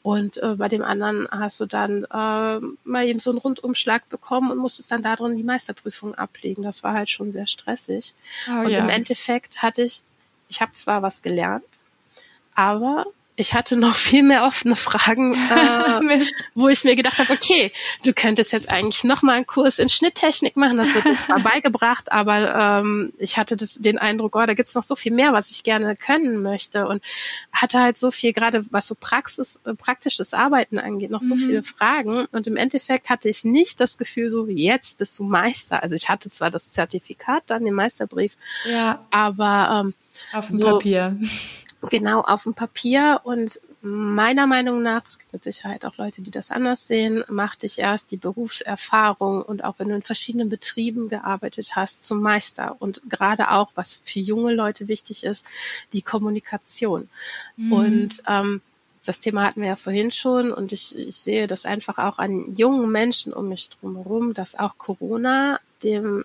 [0.02, 4.50] Und äh, bei dem anderen hast du dann äh, mal eben so einen Rundumschlag bekommen
[4.52, 6.62] und musstest dann darin die Meisterprüfung ablegen.
[6.62, 8.14] Das war halt schon sehr stressig.
[8.48, 8.78] Oh, und ja.
[8.78, 10.02] im Endeffekt hatte ich,
[10.48, 11.64] ich habe zwar was gelernt,
[12.54, 13.06] aber
[13.40, 16.20] ich hatte noch viel mehr offene Fragen, äh,
[16.54, 17.72] wo ich mir gedacht habe, okay,
[18.04, 20.76] du könntest jetzt eigentlich noch mal einen Kurs in Schnitttechnik machen.
[20.76, 24.74] Das wird uns zwar beigebracht, aber ähm, ich hatte das, den Eindruck, oh, da gibt's
[24.74, 27.02] noch so viel mehr, was ich gerne können möchte und
[27.52, 31.38] hatte halt so viel, gerade was so Praxis, äh, praktisches Arbeiten angeht, noch so mhm.
[31.38, 32.26] viele Fragen.
[32.32, 35.82] Und im Endeffekt hatte ich nicht das Gefühl, so wie jetzt bist du Meister.
[35.82, 38.36] Also ich hatte zwar das Zertifikat, dann den Meisterbrief,
[38.70, 39.04] ja.
[39.10, 39.94] aber ähm,
[40.34, 41.16] auf dem so, Papier
[41.88, 46.30] genau auf dem Papier und meiner Meinung nach, es gibt mit Sicherheit auch Leute, die
[46.30, 51.08] das anders sehen, macht dich erst die Berufserfahrung und auch wenn du in verschiedenen Betrieben
[51.08, 52.76] gearbeitet hast, zum Meister.
[52.78, 55.46] Und gerade auch, was für junge Leute wichtig ist,
[55.94, 57.08] die Kommunikation.
[57.56, 57.72] Mhm.
[57.72, 58.60] Und ähm,
[59.04, 62.54] das Thema hatten wir ja vorhin schon und ich, ich sehe das einfach auch an
[62.54, 66.24] jungen Menschen um mich drumherum, dass auch Corona dem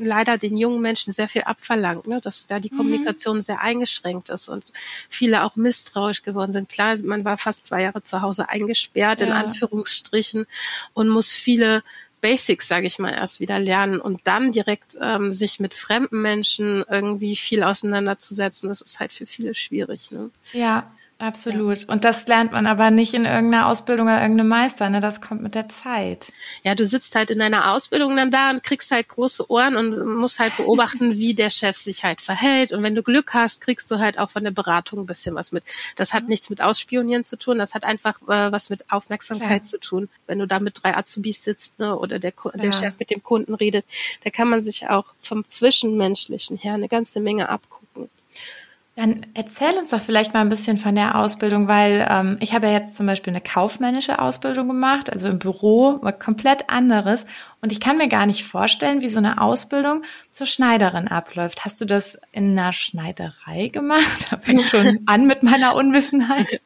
[0.00, 2.20] leider den jungen Menschen sehr viel abverlangt, ne?
[2.20, 2.76] dass da die mhm.
[2.78, 4.64] Kommunikation sehr eingeschränkt ist und
[5.08, 6.68] viele auch misstrauisch geworden sind.
[6.68, 9.26] Klar, man war fast zwei Jahre zu Hause eingesperrt, ja.
[9.26, 10.46] in Anführungsstrichen,
[10.94, 11.82] und muss viele
[12.20, 16.84] Basics, sage ich mal, erst wieder lernen und dann direkt ähm, sich mit fremden Menschen
[16.90, 20.10] irgendwie viel auseinanderzusetzen, das ist halt für viele schwierig.
[20.10, 20.30] Ne?
[20.52, 21.80] Ja, Absolut.
[21.80, 21.88] Ja.
[21.88, 25.00] Und das lernt man aber nicht in irgendeiner Ausbildung oder irgendeinem Meister, ne?
[25.00, 26.32] Das kommt mit der Zeit.
[26.62, 30.16] Ja, du sitzt halt in deiner Ausbildung dann da und kriegst halt große Ohren und
[30.16, 32.72] musst halt beobachten, wie der Chef sich halt verhält.
[32.72, 35.50] Und wenn du Glück hast, kriegst du halt auch von der Beratung ein bisschen was
[35.50, 35.64] mit.
[35.96, 36.28] Das hat mhm.
[36.28, 39.62] nichts mit Ausspionieren zu tun, das hat einfach äh, was mit Aufmerksamkeit Klar.
[39.62, 40.08] zu tun.
[40.28, 42.72] Wenn du da mit drei Azubis sitzt, ne, oder der, der ja.
[42.72, 43.84] Chef mit dem Kunden redet,
[44.22, 48.08] da kann man sich auch vom Zwischenmenschlichen her eine ganze Menge abgucken.
[48.98, 52.66] Dann erzähl uns doch vielleicht mal ein bisschen von der Ausbildung, weil ähm, ich habe
[52.66, 57.24] ja jetzt zum Beispiel eine kaufmännische Ausbildung gemacht, also im Büro, was komplett anderes.
[57.60, 61.64] Und ich kann mir gar nicht vorstellen, wie so eine Ausbildung zur Schneiderin abläuft.
[61.64, 64.02] Hast du das in einer Schneiderei gemacht?
[64.30, 66.60] Da fängt schon an mit meiner Unwissenheit.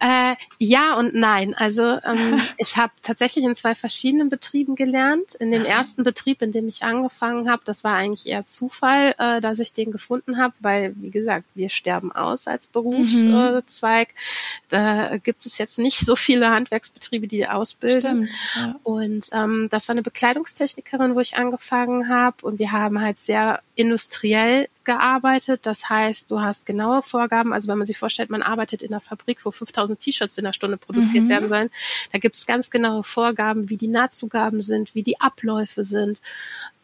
[0.00, 1.54] Äh, ja und nein.
[1.54, 5.34] Also ähm, ich habe tatsächlich in zwei verschiedenen Betrieben gelernt.
[5.36, 9.40] In dem ersten Betrieb, in dem ich angefangen habe, das war eigentlich eher Zufall, äh,
[9.40, 14.08] dass ich den gefunden habe, weil, wie gesagt, wir sterben aus als Berufszweig.
[14.08, 14.66] Mhm.
[14.68, 18.26] Da gibt es jetzt nicht so viele Handwerksbetriebe, die ausbilden.
[18.26, 18.76] Stimmt, ja.
[18.82, 22.36] Und ähm, das war eine Bekleidungstechnikerin, wo ich angefangen habe.
[22.42, 25.66] Und wir haben halt sehr industriell gearbeitet.
[25.66, 27.52] Das heißt, du hast genaue Vorgaben.
[27.52, 30.52] Also wenn man sich vorstellt, man arbeitet in einer Fabrik, wo 5000 T-Shirts in der
[30.52, 31.30] Stunde produziert mhm.
[31.30, 31.70] werden sollen,
[32.12, 36.20] da gibt es ganz genaue Vorgaben, wie die Nahtzugaben sind, wie die Abläufe sind.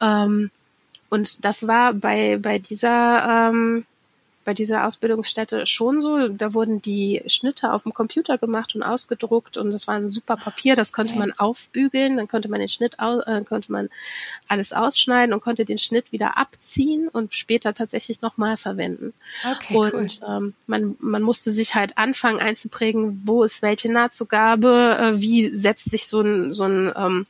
[0.01, 0.51] Ähm,
[1.11, 3.85] und das war bei, bei dieser ähm,
[4.48, 6.28] bei dieser Ausbildungsstätte schon so.
[6.28, 10.38] Da wurden die Schnitte auf dem Computer gemacht und ausgedruckt und das war ein super
[10.38, 13.90] Papier, das konnte man aufbügeln, dann konnte man den Schnitt, äh, konnte man
[14.48, 19.12] alles ausschneiden und konnte den Schnitt wieder abziehen und später tatsächlich nochmal verwenden.
[19.52, 20.26] Okay, und cool.
[20.26, 25.90] ähm, man, man musste sich halt anfangen einzuprägen, wo ist welche Nahtzugabe, äh, wie setzt
[25.90, 27.26] sich so ein, so ein ähm,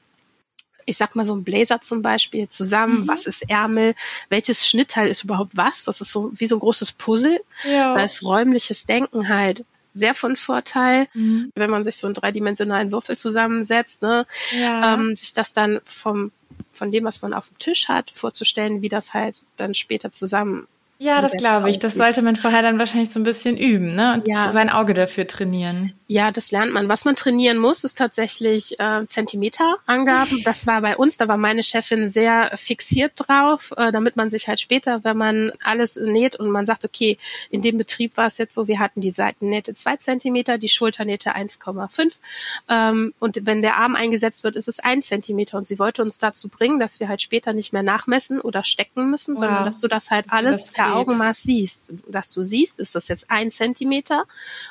[0.88, 3.08] ich sag mal so ein Blazer zum Beispiel zusammen, mhm.
[3.08, 3.94] was ist Ärmel,
[4.28, 7.40] welches Schnittteil ist überhaupt was, das ist so wie so ein großes Puzzle.
[7.64, 7.94] Ja.
[7.94, 11.52] Da ist räumliches Denken halt sehr von Vorteil, mhm.
[11.54, 14.26] wenn man sich so einen dreidimensionalen Würfel zusammensetzt, ne?
[14.60, 14.94] Ja.
[14.94, 16.30] Ähm, sich das dann vom
[16.72, 20.66] von dem, was man auf dem Tisch hat, vorzustellen, wie das halt dann später zusammen
[21.00, 21.78] ja, das glaube ich.
[21.78, 24.14] Das sollte man vorher dann wahrscheinlich so ein bisschen üben, ne?
[24.14, 24.50] Und ja.
[24.50, 25.92] sein Auge dafür trainieren.
[26.08, 26.88] Ja, das lernt man.
[26.88, 30.42] Was man trainieren muss, ist tatsächlich äh, Zentimeterangaben.
[30.42, 34.48] Das war bei uns, da war meine Chefin sehr fixiert drauf, äh, damit man sich
[34.48, 37.16] halt später, wenn man alles näht und man sagt, okay,
[37.50, 41.36] in dem Betrieb war es jetzt so, wir hatten die Seitennähte zwei Zentimeter, die Schulternähte
[41.36, 42.20] 1,5
[42.68, 46.18] ähm, und wenn der Arm eingesetzt wird, ist es ein Zentimeter und sie wollte uns
[46.18, 49.40] dazu bringen, dass wir halt später nicht mehr nachmessen oder stecken müssen, wow.
[49.40, 53.30] sondern dass du das halt alles das Augenmaß siehst, dass du siehst, ist das jetzt
[53.30, 54.24] ein Zentimeter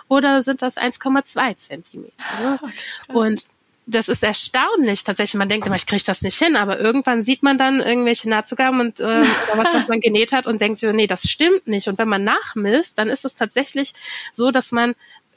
[0.08, 2.26] oder sind das 1,2 Zentimeter?
[2.42, 2.60] Ne?
[3.08, 3.44] Und
[3.88, 5.40] das ist erstaunlich tatsächlich.
[5.40, 8.82] Man denkt immer, ich kriege das nicht hin, aber irgendwann sieht man dann irgendwelche Nahtzugaben
[8.82, 9.26] und äh, oder
[9.56, 11.88] was, was man genäht hat und denkt so, nee, das stimmt nicht.
[11.88, 13.94] Und wenn man nachmisst, dann ist es tatsächlich
[14.34, 14.94] so, dass man,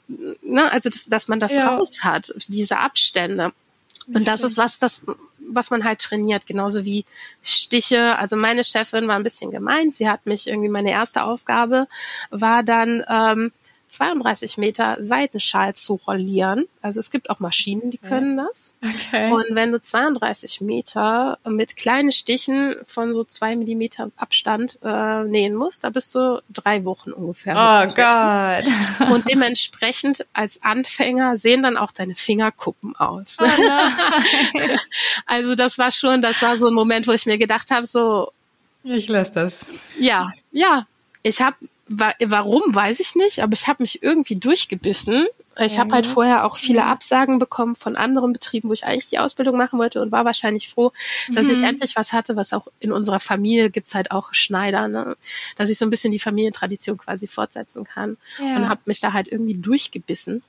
[0.07, 1.69] ne, also das, dass man das ja.
[1.69, 3.53] raus hat, diese Abstände.
[4.07, 5.05] Und das ist was, das
[5.53, 7.05] was man halt trainiert, genauso wie
[7.43, 8.17] Stiche.
[8.17, 9.89] Also meine Chefin war ein bisschen gemein.
[9.89, 11.87] Sie hat mich irgendwie, meine erste Aufgabe
[12.29, 13.51] war dann, ähm,
[13.91, 16.65] 32 Meter Seitenschal zu rollieren.
[16.81, 18.75] Also es gibt auch Maschinen, die können das.
[18.83, 19.31] Okay.
[19.31, 25.55] Und wenn du 32 Meter mit kleinen Stichen von so zwei Millimeter Abstand äh, nähen
[25.55, 27.55] musst, da bist du drei Wochen ungefähr.
[27.55, 29.09] Oh Gott.
[29.11, 33.37] Und dementsprechend als Anfänger sehen dann auch deine Fingerkuppen aus.
[33.41, 33.45] Oh
[35.25, 38.31] also das war schon, das war so ein Moment, wo ich mir gedacht habe, so
[38.83, 39.55] ich lasse das.
[39.97, 40.87] Ja, ja.
[41.23, 41.55] Ich habe
[41.91, 45.27] warum weiß ich nicht, aber ich habe mich irgendwie durchgebissen.
[45.59, 49.19] Ich habe halt vorher auch viele Absagen bekommen von anderen Betrieben, wo ich eigentlich die
[49.19, 50.93] Ausbildung machen wollte und war wahrscheinlich froh,
[51.33, 51.53] dass mhm.
[51.53, 55.17] ich endlich was hatte, was auch in unserer Familie gibt's halt auch Schneider, ne?
[55.57, 58.55] dass ich so ein bisschen die Familientradition quasi fortsetzen kann ja.
[58.55, 60.41] und habe mich da halt irgendwie durchgebissen.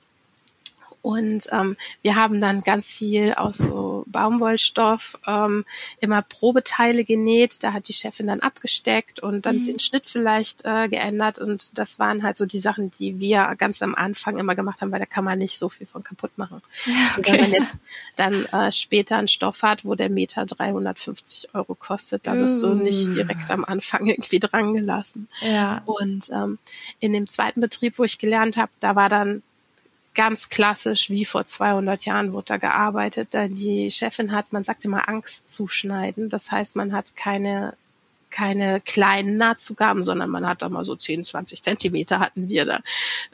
[1.03, 5.65] Und ähm, wir haben dann ganz viel aus so Baumwollstoff ähm,
[5.99, 7.61] immer Probeteile genäht.
[7.61, 9.63] Da hat die Chefin dann abgesteckt und dann mhm.
[9.63, 11.39] den Schnitt vielleicht äh, geändert.
[11.39, 14.93] Und das waren halt so die Sachen, die wir ganz am Anfang immer gemacht haben,
[14.93, 16.61] weil da kann man nicht so viel von kaputt machen.
[16.85, 17.33] Ja, okay.
[17.33, 17.79] wenn man jetzt
[18.15, 22.75] dann äh, später einen Stoff hat, wo der Meter 350 Euro kostet, da wirst du
[22.75, 23.13] nicht uh.
[23.13, 25.27] direkt am Anfang irgendwie dran gelassen.
[25.41, 25.81] Ja.
[25.83, 26.59] Und ähm,
[27.01, 29.43] in dem zweiten Betrieb, wo ich gelernt habe, da war dann
[30.15, 33.29] ganz klassisch wie vor 200 Jahren wurde da gearbeitet.
[33.31, 36.29] Da die Chefin hat, man sagt immer Angst zuschneiden.
[36.29, 37.75] Das heißt, man hat keine
[38.33, 42.79] keine kleinen Nahtzugaben, sondern man hat da mal so 10, 20 Zentimeter hatten wir da.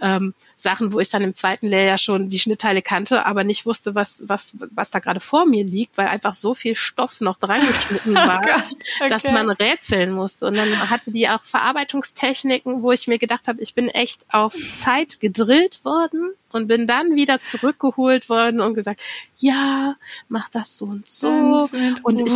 [0.01, 3.95] Ähm, Sachen, wo ich dann im zweiten Lehrjahr schon die Schnittteile kannte, aber nicht wusste,
[3.95, 7.65] was, was, was da gerade vor mir liegt, weil einfach so viel Stoff noch dran
[7.65, 9.07] geschnitten oh war, okay.
[9.07, 10.47] dass man rätseln musste.
[10.47, 14.53] Und dann hatte die auch Verarbeitungstechniken, wo ich mir gedacht habe, ich bin echt auf
[14.69, 19.01] Zeit gedrillt worden und bin dann wieder zurückgeholt worden und gesagt,
[19.37, 19.95] ja,
[20.27, 21.69] mach das so und so.
[22.03, 22.33] Und ich,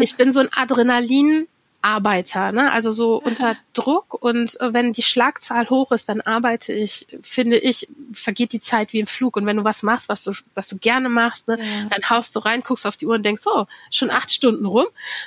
[0.00, 1.46] ich bin so ein Adrenalin
[1.80, 2.72] Arbeiter, ne?
[2.72, 7.56] Also so unter Druck und äh, wenn die Schlagzahl hoch ist, dann arbeite ich, finde
[7.56, 9.36] ich, vergeht die Zeit wie im Flug.
[9.36, 11.86] Und wenn du was machst, was du, was du gerne machst, ne, ja.
[11.88, 14.86] dann haust du rein, guckst auf die Uhr und denkst, oh, schon acht Stunden rum,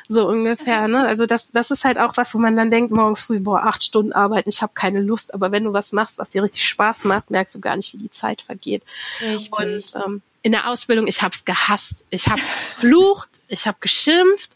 [0.10, 0.90] so ungefähr.
[0.90, 1.08] Ne?
[1.08, 3.82] Also das, das ist halt auch was, wo man dann denkt, morgens früh, boah, acht
[3.82, 5.34] Stunden arbeiten, ich habe keine Lust.
[5.34, 7.98] Aber wenn du was machst, was dir richtig Spaß macht, merkst du gar nicht, wie
[7.98, 8.84] die Zeit vergeht.
[9.22, 9.52] Richtig.
[9.54, 12.06] Und ähm, in der Ausbildung, ich habe es gehasst.
[12.10, 12.41] Ich habe
[12.73, 14.51] flucht, ich habe geschimpft.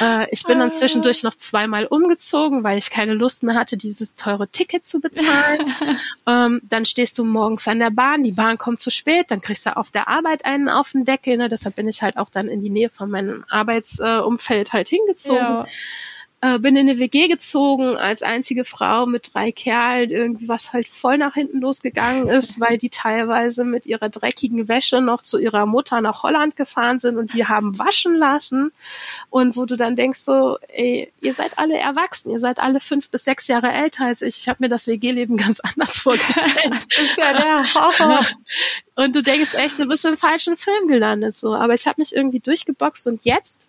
[0.00, 0.72] Äh, ich bin dann ah.
[0.72, 5.72] zwischendurch noch zweimal umgezogen, weil ich keine Lust mehr hatte, dieses teure Ticket zu bezahlen.
[6.26, 9.64] ähm, dann stehst du morgens an der Bahn, die Bahn kommt zu spät, dann kriegst
[9.66, 11.36] du auf der Arbeit einen auf den Deckel.
[11.36, 11.48] Ne?
[11.48, 15.38] Deshalb bin ich halt auch dann in die Nähe von meinem Arbeitsumfeld äh, halt hingezogen.
[15.38, 15.64] Ja
[16.42, 20.88] äh, bin in eine WG gezogen als einzige Frau mit drei Kerlen, irgendwie was halt
[20.88, 25.66] voll nach hinten losgegangen ist, weil die teilweise mit ihrer dreckigen Wäsche noch zu ihrer
[25.66, 28.72] Mutter nach Holland gefahren sind und die haben waschen lassen.
[29.30, 33.08] Und wo du dann denkst so, ey, ihr seid alle erwachsen, ihr seid alle fünf
[33.10, 34.38] bis sechs Jahre älter als ich.
[34.38, 36.72] Ich habe mir das WG-Leben ganz anders vorgestellt.
[36.72, 38.26] das ist ja der Horror.
[38.96, 41.54] Und du denkst echt, du bist im falschen Film gelandet so.
[41.54, 43.68] Aber ich habe mich irgendwie durchgeboxt und jetzt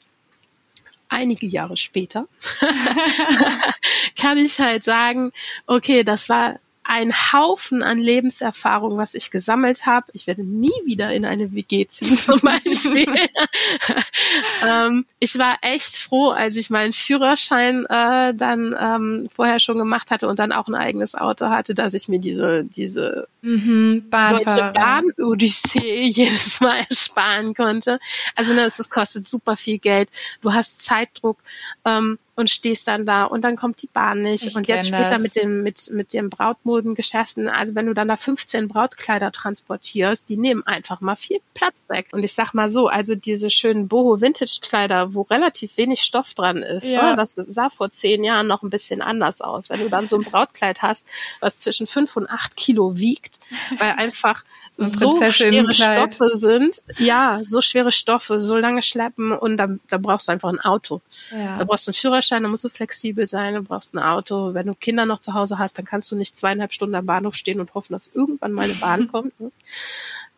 [1.13, 2.27] einige Jahre später
[4.19, 5.31] kann ich halt sagen,
[5.67, 10.07] okay, das war ein Haufen an Lebenserfahrung, was ich gesammelt habe.
[10.13, 13.05] Ich werde nie wieder in eine WG ziehen, zum Beispiel.
[14.67, 20.11] ähm, ich war echt froh, als ich meinen Führerschein äh, dann ähm, vorher schon gemacht
[20.11, 24.71] hatte und dann auch ein eigenes Auto hatte, dass ich mir diese diese mhm, deutsche
[24.73, 27.99] Bahn-Odyssee jedes Mal ersparen konnte.
[28.35, 30.09] Also ne, es kostet super viel Geld.
[30.41, 31.37] Du hast Zeitdruck.
[31.85, 34.47] Ähm, und stehst dann da und dann kommt die Bahn nicht.
[34.47, 35.21] Ich und jetzt später das.
[35.21, 40.37] mit dem, mit, mit den Brautmodengeschäften, also wenn du dann da 15 Brautkleider transportierst, die
[40.37, 42.07] nehmen einfach mal viel Platz weg.
[42.11, 46.33] Und ich sag mal so, also diese schönen Boho Vintage Kleider, wo relativ wenig Stoff
[46.33, 47.11] dran ist, ja.
[47.11, 49.69] Ne, das sah vor zehn Jahren noch ein bisschen anders aus.
[49.69, 51.07] Wenn du dann so ein Brautkleid hast,
[51.39, 53.39] was zwischen fünf und acht Kilo wiegt,
[53.77, 54.43] weil einfach
[54.77, 59.97] so, so schwere Stoffe sind, ja, so schwere Stoffe, so lange schleppen und da, da
[59.97, 61.01] brauchst du einfach ein Auto.
[61.31, 61.57] Ja.
[61.59, 64.53] Da brauchst du einen Führerschein, da musst du flexibel sein, du brauchst ein Auto.
[64.53, 67.35] Wenn du Kinder noch zu Hause hast, dann kannst du nicht zweieinhalb Stunden am Bahnhof
[67.35, 69.37] stehen und hoffen, dass irgendwann mal eine Bahn kommt.
[69.39, 69.51] Ne?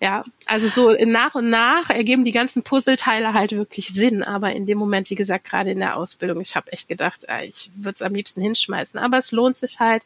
[0.02, 4.24] Ja, also so nach und nach ergeben die ganzen Puzzleteile halt wirklich Sinn.
[4.24, 7.46] Aber in dem Moment, wie gesagt, gerade in der Ausbildung, ich habe echt gedacht, äh,
[7.46, 9.00] ich würde es am liebsten hinschmeißen.
[9.00, 10.04] Aber es lohnt sich halt,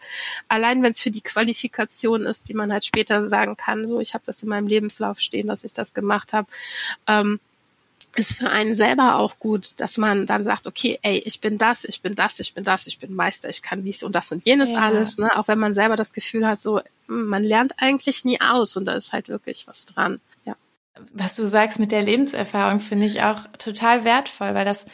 [0.48, 4.14] allein wenn es für die Qualifikation ist, die man halt später sagen kann, so ich
[4.14, 6.48] habe das in meinem Lebenslauf stehen, dass ich das gemacht habe.
[7.08, 7.40] Ähm,
[8.16, 11.86] ist für einen selber auch gut, dass man dann sagt, okay, ey, ich bin das,
[11.86, 14.46] ich bin das, ich bin das, ich bin Meister, ich kann dies und das und
[14.46, 14.80] jenes ja.
[14.80, 15.38] alles, ne?
[15.38, 18.86] Auch wenn man selber das Gefühl hat, so, hm, man lernt eigentlich nie aus und
[18.86, 20.56] da ist halt wirklich was dran, ja.
[21.14, 24.86] Was du sagst mit der Lebenserfahrung finde ich auch total wertvoll, weil das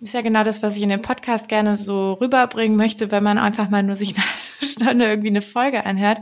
[0.00, 3.38] ist ja genau das, was ich in dem Podcast gerne so rüberbringen möchte, wenn man
[3.38, 4.14] einfach mal nur sich
[4.60, 6.20] eine Stunde irgendwie eine Folge anhört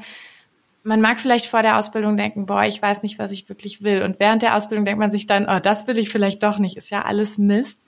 [0.84, 4.02] man mag vielleicht vor der Ausbildung denken, boah, ich weiß nicht, was ich wirklich will.
[4.02, 6.76] Und während der Ausbildung denkt man sich dann, oh, das will ich vielleicht doch nicht,
[6.76, 7.84] ist ja alles Mist.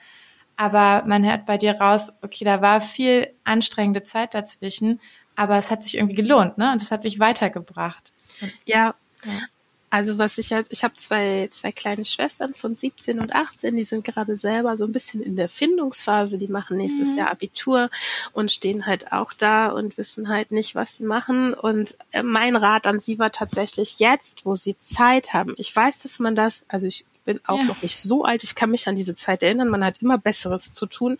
[0.56, 5.00] Aber man hört bei dir raus, okay, da war viel anstrengende Zeit dazwischen,
[5.34, 6.70] aber es hat sich irgendwie gelohnt, ne?
[6.70, 8.12] Und es hat sich weitergebracht.
[8.64, 9.32] Ja, ja.
[9.94, 13.84] Also was ich halt, ich habe zwei, zwei kleine Schwestern von 17 und 18, die
[13.84, 17.18] sind gerade selber so ein bisschen in der Findungsphase, die machen nächstes mhm.
[17.18, 17.88] Jahr Abitur
[18.32, 21.54] und stehen halt auch da und wissen halt nicht, was sie machen.
[21.54, 25.54] Und äh, mein Rat an sie war tatsächlich jetzt, wo sie Zeit haben.
[25.58, 27.64] Ich weiß, dass man das, also ich bin auch ja.
[27.64, 28.42] noch nicht so alt.
[28.42, 29.68] Ich kann mich an diese Zeit erinnern.
[29.68, 31.18] Man hat immer Besseres zu tun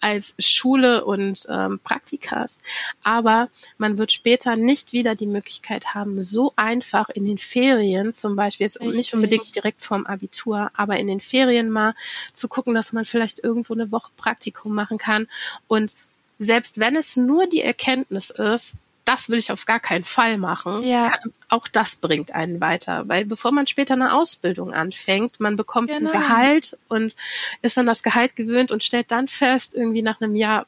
[0.00, 2.60] als Schule und ähm, Praktikas.
[3.02, 8.36] Aber man wird später nicht wieder die Möglichkeit haben, so einfach in den Ferien, zum
[8.36, 8.96] Beispiel jetzt Richtig.
[8.96, 11.94] nicht unbedingt direkt vorm Abitur, aber in den Ferien mal
[12.32, 15.28] zu gucken, dass man vielleicht irgendwo eine Woche Praktikum machen kann
[15.68, 15.94] und
[16.38, 20.82] selbst wenn es nur die Erkenntnis ist, das will ich auf gar keinen Fall machen.
[20.84, 21.10] Ja.
[21.10, 25.88] Kann, auch das bringt einen weiter, weil bevor man später eine Ausbildung anfängt, man bekommt
[25.88, 26.10] genau.
[26.10, 27.14] ein Gehalt und
[27.62, 30.66] ist an das Gehalt gewöhnt und stellt dann fest, irgendwie nach einem Jahr,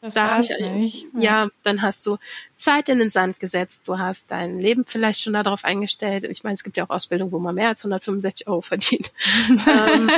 [0.00, 1.06] das da ich, nicht.
[1.14, 1.20] Ja.
[1.20, 2.18] ja, dann hast du
[2.54, 6.24] Zeit in den Sand gesetzt, du hast dein Leben vielleicht schon darauf eingestellt.
[6.24, 9.12] Ich meine, es gibt ja auch Ausbildungen, wo man mehr als 165 Euro verdient.
[9.48, 10.10] ähm,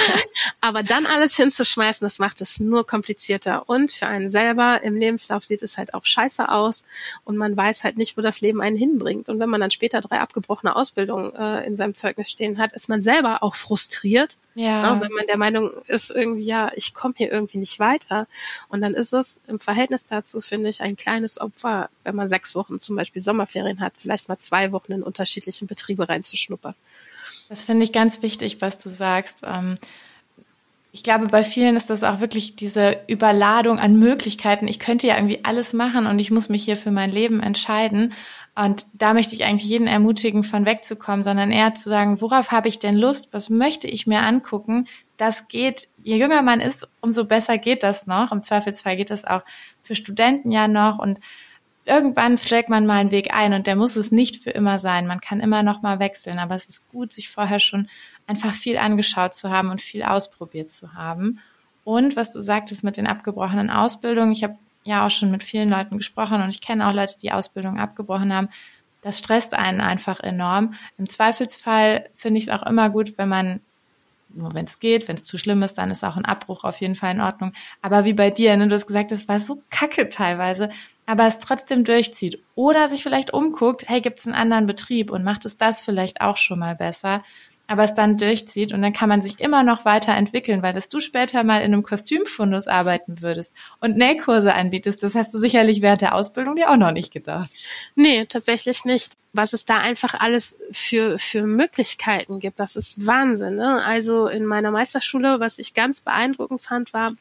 [0.60, 3.68] aber dann alles hinzuschmeißen, das macht es nur komplizierter.
[3.68, 6.84] Und für einen selber im Lebenslauf sieht es halt auch scheiße aus
[7.24, 9.28] und man weiß halt nicht, wo das Leben einen hinbringt.
[9.28, 12.88] Und wenn man dann später drei abgebrochene Ausbildungen äh, in seinem Zeugnis stehen hat, ist
[12.88, 14.36] man selber auch frustriert.
[14.54, 14.94] Ja.
[14.94, 18.26] Ne, wenn man der Meinung ist, irgendwie, ja, ich komme hier irgendwie nicht weiter.
[18.68, 22.54] Und dann ist es im Verhältnis dazu, finde ich, ein kleines Opfer, wenn man sechs
[22.54, 26.74] Wochen zum Beispiel Sommerferien hat, vielleicht mal zwei Wochen in unterschiedlichen Betriebe reinzuschnuppern.
[27.48, 29.42] Das finde ich ganz wichtig, was du sagst.
[29.46, 29.76] Ähm,
[30.92, 34.66] ich glaube, bei vielen ist das auch wirklich diese Überladung an Möglichkeiten.
[34.66, 38.12] Ich könnte ja irgendwie alles machen und ich muss mich hier für mein Leben entscheiden.
[38.56, 42.68] Und da möchte ich eigentlich jeden ermutigen, von wegzukommen, sondern eher zu sagen, worauf habe
[42.68, 43.32] ich denn Lust?
[43.32, 44.88] Was möchte ich mir angucken?
[45.16, 48.32] Das geht, je jünger man ist, umso besser geht das noch.
[48.32, 49.42] Im Zweifelsfall geht das auch
[49.82, 50.98] für Studenten ja noch.
[50.98, 51.20] Und
[51.84, 55.06] irgendwann schlägt man mal einen Weg ein und der muss es nicht für immer sein.
[55.06, 57.88] Man kann immer noch mal wechseln, aber es ist gut, sich vorher schon
[58.26, 61.40] einfach viel angeschaut zu haben und viel ausprobiert zu haben.
[61.84, 65.70] Und was du sagtest mit den abgebrochenen Ausbildungen, ich habe ja auch schon mit vielen
[65.70, 68.48] Leuten gesprochen und ich kenne auch Leute, die Ausbildung abgebrochen haben.
[69.02, 70.74] Das stresst einen einfach enorm.
[70.98, 73.60] Im Zweifelsfall finde ich es auch immer gut, wenn man
[74.34, 76.80] nur wenn es geht, wenn es zu schlimm ist, dann ist auch ein Abbruch auf
[76.80, 77.52] jeden Fall in Ordnung.
[77.82, 80.70] Aber wie bei dir, ne, du hast gesagt, es war so kacke teilweise,
[81.06, 82.40] aber es trotzdem durchzieht.
[82.54, 86.20] Oder sich vielleicht umguckt, hey, gibt es einen anderen Betrieb und macht es das vielleicht
[86.20, 87.24] auch schon mal besser
[87.70, 90.98] aber es dann durchzieht und dann kann man sich immer noch weiterentwickeln, weil dass du
[90.98, 96.00] später mal in einem Kostümfundus arbeiten würdest und Nähkurse anbietest, das hast du sicherlich während
[96.00, 97.48] der Ausbildung dir auch noch nicht gedacht.
[97.94, 99.16] Nee, tatsächlich nicht.
[99.32, 103.54] Was es da einfach alles für, für Möglichkeiten gibt, das ist Wahnsinn.
[103.54, 103.84] Ne?
[103.84, 107.12] Also in meiner Meisterschule, was ich ganz beeindruckend fand, war,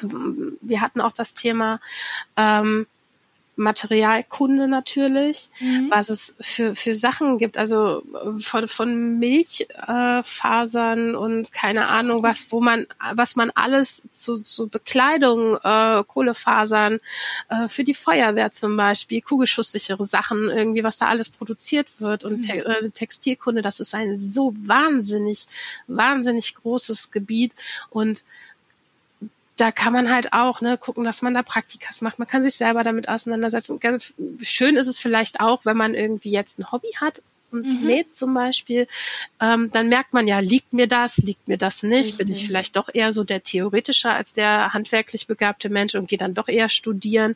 [0.00, 1.80] wir hatten auch das Thema,
[2.36, 2.86] ähm,
[3.56, 5.90] Materialkunde natürlich, mhm.
[5.90, 8.02] was es für, für Sachen gibt, also
[8.38, 14.68] von, von Milchfasern äh, und keine Ahnung was, wo man, was man alles zu, zu
[14.68, 17.00] Bekleidung, äh, Kohlefasern,
[17.48, 22.38] äh, für die Feuerwehr zum Beispiel, kugelschusssichere Sachen, irgendwie, was da alles produziert wird und
[22.38, 22.42] mhm.
[22.42, 25.46] Te äh, Textilkunde, das ist ein so wahnsinnig,
[25.86, 27.54] wahnsinnig großes Gebiet
[27.90, 28.24] und
[29.56, 32.18] da kann man halt auch ne, gucken, dass man da Praktikas macht.
[32.18, 33.78] Man kann sich selber damit auseinandersetzen.
[33.78, 37.22] Ganz schön ist es vielleicht auch, wenn man irgendwie jetzt ein Hobby hat
[37.54, 37.86] und mhm.
[37.86, 38.86] näht zum Beispiel,
[39.40, 42.18] ähm, dann merkt man ja, liegt mir das, liegt mir das nicht, mhm.
[42.18, 46.18] bin ich vielleicht doch eher so der theoretische als der handwerklich begabte Mensch und gehe
[46.18, 47.34] dann doch eher studieren.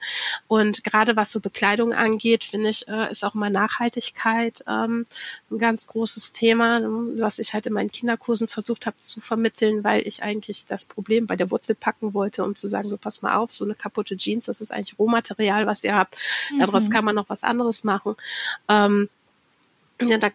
[0.48, 5.06] Und gerade was so Bekleidung angeht, finde ich, äh, ist auch mal Nachhaltigkeit ähm,
[5.50, 10.06] ein ganz großes Thema, was ich halt in meinen Kinderkursen versucht habe zu vermitteln, weil
[10.06, 13.36] ich eigentlich das Problem bei der Wurzel packen wollte, um zu sagen, so pass mal
[13.36, 16.16] auf, so eine kaputte Jeans, das ist eigentlich Rohmaterial, was ihr habt.
[16.58, 16.92] Daraus mhm.
[16.92, 18.16] kann man noch was anderes machen.
[18.68, 19.08] Ähm,
[20.00, 20.30] ja, da,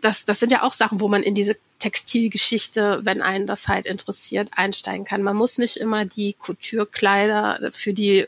[0.00, 3.86] das, das sind ja auch Sachen, wo man in diese Textilgeschichte, wenn einen das halt
[3.86, 5.22] interessiert, einsteigen kann.
[5.22, 8.26] Man muss nicht immer die Couture-Kleider für die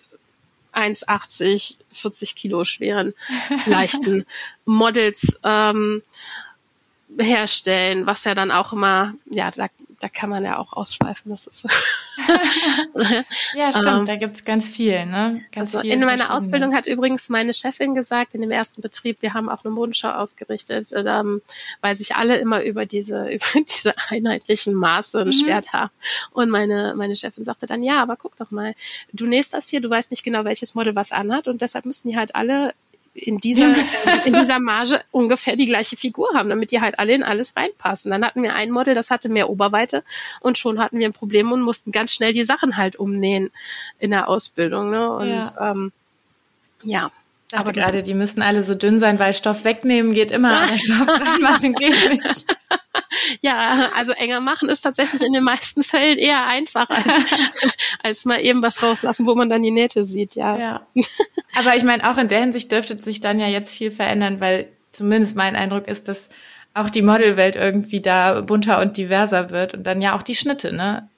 [0.72, 3.14] 1,80, 40 Kilo schweren,
[3.66, 4.24] leichten
[4.64, 6.02] Models ähm,
[7.18, 9.68] herstellen, was ja dann auch immer, ja, da,
[10.00, 11.30] da kann man ja auch ausschweifen.
[11.30, 11.66] Das ist
[13.54, 15.06] ja, stimmt, ähm, da gibt's ganz viel.
[15.06, 15.38] Ne?
[15.52, 19.22] Ganz also viel in meiner Ausbildung hat übrigens meine Chefin gesagt, in dem ersten Betrieb,
[19.22, 21.42] wir haben auch eine Modenschau ausgerichtet, ähm,
[21.80, 25.24] weil sich alle immer über diese, über diese einheitlichen Maße mhm.
[25.26, 25.90] beschwert haben.
[26.32, 28.74] Und meine, meine Chefin sagte dann, ja, aber guck doch mal,
[29.12, 32.08] du nähst das hier, du weißt nicht genau, welches Model was anhat und deshalb müssen
[32.08, 32.74] die halt alle
[33.18, 33.74] in dieser,
[34.24, 38.10] in dieser Marge ungefähr die gleiche Figur haben, damit die halt alle in alles reinpassen.
[38.10, 40.04] Dann hatten wir ein Model, das hatte mehr Oberweite
[40.40, 43.50] und schon hatten wir ein Problem und mussten ganz schnell die Sachen halt umnähen
[43.98, 44.90] in der Ausbildung.
[44.90, 45.10] Ne?
[45.10, 45.70] Und ja.
[45.70, 45.92] Ähm,
[46.82, 47.10] ja.
[47.52, 51.40] Aber gerade, die müssen alle so dünn sein, weil Stoff wegnehmen geht immer, Stoff dran
[51.40, 52.57] machen geht nicht.
[53.40, 57.52] Ja, also enger machen ist tatsächlich in den meisten Fällen eher einfacher, als,
[58.02, 60.56] als mal eben was rauslassen, wo man dann die Nähte sieht, ja.
[60.58, 60.80] ja.
[61.58, 64.68] Aber ich meine, auch in der Hinsicht dürfte sich dann ja jetzt viel verändern, weil
[64.92, 66.30] zumindest mein Eindruck ist, dass
[66.74, 70.74] auch die Modelwelt irgendwie da bunter und diverser wird und dann ja auch die Schnitte,
[70.74, 71.08] ne?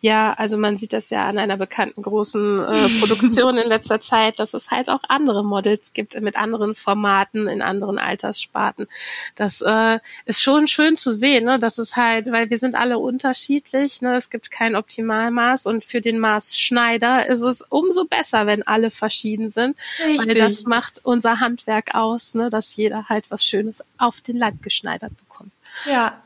[0.00, 4.38] Ja, also man sieht das ja an einer bekannten großen äh, Produktion in letzter Zeit,
[4.38, 8.88] dass es halt auch andere Models gibt mit anderen Formaten in anderen Alterssparten.
[9.36, 11.58] Das äh, ist schon schön zu sehen, ne?
[11.58, 14.16] Das ist halt, weil wir sind alle unterschiedlich, ne?
[14.16, 19.48] Es gibt kein Optimalmaß und für den Maßschneider ist es umso besser, wenn alle verschieden
[19.48, 20.28] sind, Richtig.
[20.28, 22.50] weil das macht unser Handwerk aus, ne?
[22.50, 25.52] Dass jeder halt was Schönes auf den Land geschneidert bekommt.
[25.84, 26.22] Ja,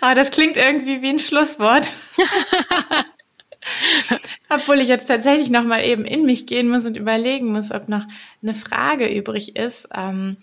[0.00, 1.90] aber das klingt irgendwie wie ein Schlusswort.
[4.48, 7.88] Obwohl ich jetzt tatsächlich noch mal eben in mich gehen muss und überlegen muss, ob
[7.88, 8.04] noch
[8.42, 9.88] eine Frage übrig ist.
[9.94, 10.36] Ähm,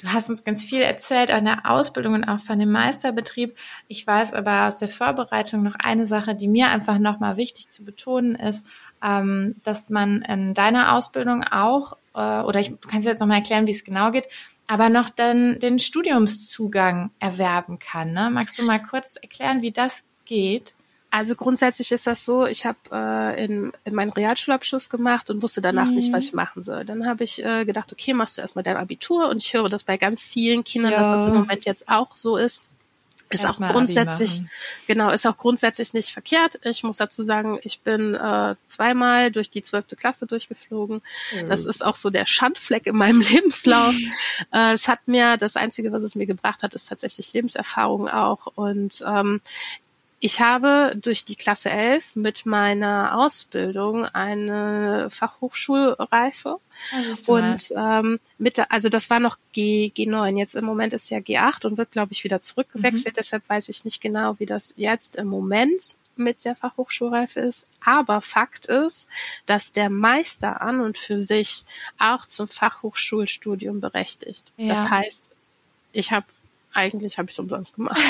[0.00, 3.56] du hast uns ganz viel erzählt an der Ausbildung und auch von dem Meisterbetrieb.
[3.88, 7.70] Ich weiß aber aus der Vorbereitung noch eine Sache, die mir einfach noch mal wichtig
[7.70, 8.66] zu betonen ist,
[9.02, 13.36] ähm, dass man in deiner Ausbildung auch, äh, oder ich, du kannst jetzt noch mal
[13.36, 14.28] erklären, wie es genau geht,
[14.72, 18.14] aber noch dann den Studiumszugang erwerben kann.
[18.14, 18.30] Ne?
[18.30, 20.72] Magst du mal kurz erklären, wie das geht?
[21.10, 25.60] Also grundsätzlich ist das so, ich habe äh, in, in meinen Realschulabschluss gemacht und wusste
[25.60, 25.96] danach mhm.
[25.96, 26.86] nicht, was ich machen soll.
[26.86, 29.84] Dann habe ich äh, gedacht, okay, machst du erstmal dein Abitur und ich höre das
[29.84, 31.00] bei ganz vielen Kindern, ja.
[31.00, 32.64] dass das im Moment jetzt auch so ist.
[33.32, 34.42] Ist auch grundsätzlich,
[34.86, 36.60] genau, ist auch grundsätzlich nicht verkehrt.
[36.64, 41.00] Ich muss dazu sagen, ich bin äh, zweimal durch die zwölfte Klasse durchgeflogen.
[41.34, 41.48] Mhm.
[41.48, 43.94] Das ist auch so der Schandfleck in meinem Lebenslauf.
[44.52, 48.46] äh, es hat mir, das Einzige, was es mir gebracht hat, ist tatsächlich Lebenserfahrung auch.
[48.54, 49.40] Und ähm,
[50.24, 56.58] ich habe durch die Klasse 11 mit meiner Ausbildung eine Fachhochschulreife.
[57.26, 60.38] Und ähm, mit, also das war noch G, G9.
[60.38, 63.16] Jetzt im Moment ist ja G8 und wird, glaube ich, wieder zurückgewechselt.
[63.16, 63.18] Mhm.
[63.18, 67.66] Deshalb weiß ich nicht genau, wie das jetzt im Moment mit der Fachhochschulreife ist.
[67.84, 69.08] Aber Fakt ist,
[69.46, 71.64] dass der Meister an und für sich
[71.98, 74.52] auch zum Fachhochschulstudium berechtigt.
[74.56, 74.68] Ja.
[74.68, 75.32] Das heißt,
[75.90, 76.26] ich habe
[76.74, 78.00] eigentlich habe ich es umsonst gemacht.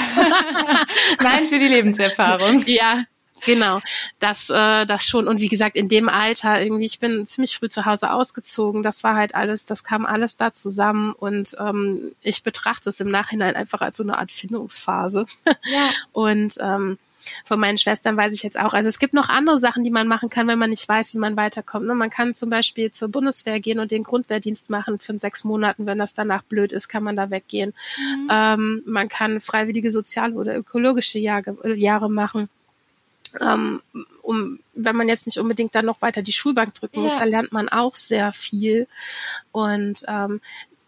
[1.23, 2.65] Nein, für die Lebenserfahrung.
[2.67, 3.03] ja,
[3.45, 3.81] genau.
[4.19, 5.29] Das, äh, das schon.
[5.29, 8.83] Und wie gesagt, in dem Alter irgendwie, ich bin ziemlich früh zu Hause ausgezogen.
[8.83, 11.13] Das war halt alles, das kam alles da zusammen.
[11.13, 15.27] Und ähm, ich betrachte es im Nachhinein einfach als so eine Art Findungsphase.
[15.47, 15.91] Ja.
[16.13, 16.99] Und ähm,
[17.45, 18.75] von meinen Schwestern weiß ich jetzt auch.
[18.75, 21.19] Also es gibt noch andere Sachen, die man machen kann, wenn man nicht weiß, wie
[21.19, 21.87] man weiterkommt.
[21.87, 21.95] Ne?
[21.95, 25.87] Man kann zum Beispiel zur Bundeswehr gehen und den Grundwehrdienst machen für sechs Monaten.
[25.87, 27.75] Wenn das danach blöd ist, kann man da weggehen.
[27.99, 28.29] Mhm.
[28.31, 32.49] Ähm, man kann freiwillige soziale oder ökologische Jahre, Jahre machen.
[33.41, 33.81] Ähm,
[34.23, 37.03] um, wenn man jetzt nicht unbedingt dann noch weiter die Schulbank drücken ja.
[37.03, 38.87] muss, da lernt man auch sehr viel.
[39.53, 40.41] Und ähm,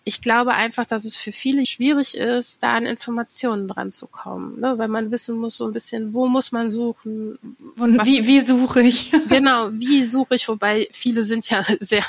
[0.07, 4.61] ich glaube einfach, dass es für viele schwierig ist, da an Informationen dran zu kommen,
[4.61, 4.75] ne?
[4.77, 7.39] weil man wissen muss so ein bisschen, wo muss man suchen.
[7.79, 9.11] Und wie, wie suche ich?
[9.29, 12.05] genau, wie suche ich, wobei viele sind ja sehr,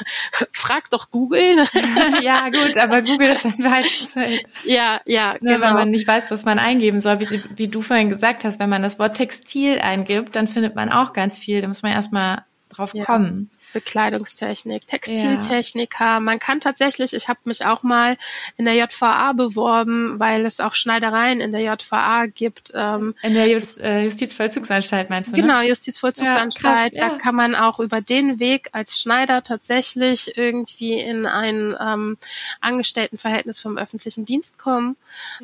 [0.52, 1.56] frag doch Google.
[2.22, 4.44] ja, gut, aber Google ist ein weites Feld.
[4.66, 5.68] Ja, ja, ne, genau.
[5.68, 8.70] Wenn man nicht weiß, was man eingeben soll, wie, wie du vorhin gesagt hast, wenn
[8.70, 12.44] man das Wort Textil eingibt, dann findet man auch ganz viel, da muss man erstmal
[12.68, 13.06] drauf ja.
[13.06, 13.50] kommen.
[13.76, 16.06] Bekleidungstechnik, Textiltechniker.
[16.06, 16.20] Ja.
[16.22, 18.16] Man kann tatsächlich, ich habe mich auch mal
[18.56, 22.72] in der JVA beworben, weil es auch Schneidereien in der JVA gibt.
[22.74, 25.36] Ähm, in der Just, äh, Justizvollzugsanstalt meinst du?
[25.36, 25.42] Ne?
[25.42, 26.96] Genau, Justizvollzugsanstalt.
[26.96, 31.76] Ja, krass, da kann man auch über den Weg als Schneider tatsächlich irgendwie in ein
[31.78, 32.18] ähm,
[32.62, 34.96] Angestelltenverhältnis vom öffentlichen Dienst kommen.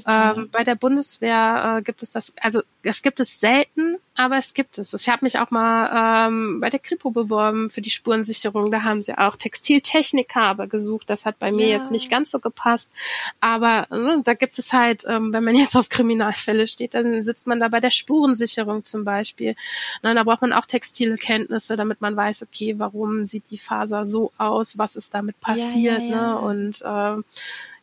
[0.08, 4.54] Ähm, bei der Bundeswehr äh, gibt es das, also es gibt es selten, aber es
[4.54, 4.94] gibt es.
[4.94, 8.72] Ich habe mich auch mal ähm, bei der Kripo beworben für die Spurensicherung.
[8.72, 11.10] Da haben sie auch Textiltechniker aber gesucht.
[11.10, 11.78] Das hat bei mir ja.
[11.78, 12.92] jetzt nicht ganz so gepasst.
[13.40, 17.48] Aber ne, da gibt es halt, ähm, wenn man jetzt auf Kriminalfälle steht, dann sitzt
[17.48, 19.56] man da bei der Spurensicherung zum Beispiel.
[20.04, 24.32] Na, da braucht man auch Textilkenntnisse, damit man weiß, okay, warum sieht die Faser so
[24.38, 26.02] aus, was ist damit passiert.
[26.02, 26.40] Ja, ja, ne?
[26.40, 27.26] Und ähm,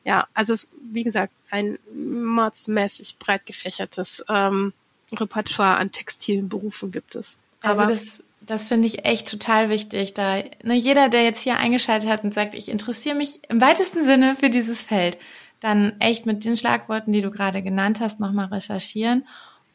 [0.05, 4.73] ja, also es, wie gesagt, ein mordsmäßig breit gefächertes ähm,
[5.17, 7.39] Repertoire an textilen Berufen gibt es.
[7.61, 10.15] Also Aber das, das finde ich echt total wichtig.
[10.15, 14.03] Da ne, jeder, der jetzt hier eingeschaltet hat und sagt, ich interessiere mich im weitesten
[14.03, 15.19] Sinne für dieses Feld,
[15.61, 19.27] dann echt mit den Schlagworten, die du gerade genannt hast, nochmal recherchieren.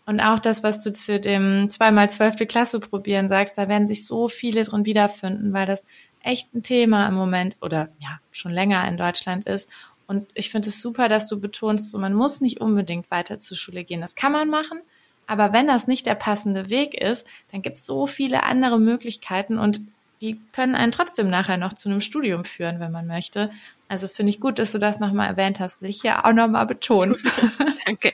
[0.06, 4.06] Und auch das, was du zu dem zweimal zwölfte Klasse probieren sagst, da werden sich
[4.06, 5.84] so viele drin wiederfinden, weil das
[6.22, 9.70] echt ein Thema im Moment oder ja, schon länger in Deutschland ist.
[10.08, 13.56] Und ich finde es super, dass du betonst, so man muss nicht unbedingt weiter zur
[13.56, 14.02] Schule gehen.
[14.02, 14.82] Das kann man machen,
[15.28, 19.58] aber wenn das nicht der passende Weg ist, dann gibt es so viele andere Möglichkeiten
[19.58, 19.82] und
[20.22, 23.52] die können einen trotzdem nachher noch zu einem Studium führen, wenn man möchte.
[23.90, 26.66] Also finde ich gut, dass du das nochmal erwähnt hast, will ich hier auch nochmal
[26.66, 27.18] betonen.
[27.86, 28.14] Danke.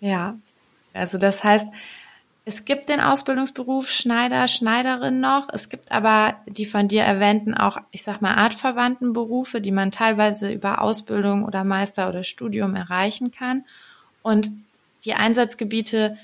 [0.00, 0.36] ja,
[0.92, 1.66] also das heißt,
[2.46, 5.48] es gibt den Ausbildungsberuf Schneider, Schneiderin noch.
[5.52, 9.90] Es gibt aber die von dir erwähnten auch, ich sag mal, artverwandten Berufe, die man
[9.90, 13.64] teilweise über Ausbildung oder Meister oder Studium erreichen kann.
[14.22, 14.50] Und
[15.04, 16.16] die Einsatzgebiete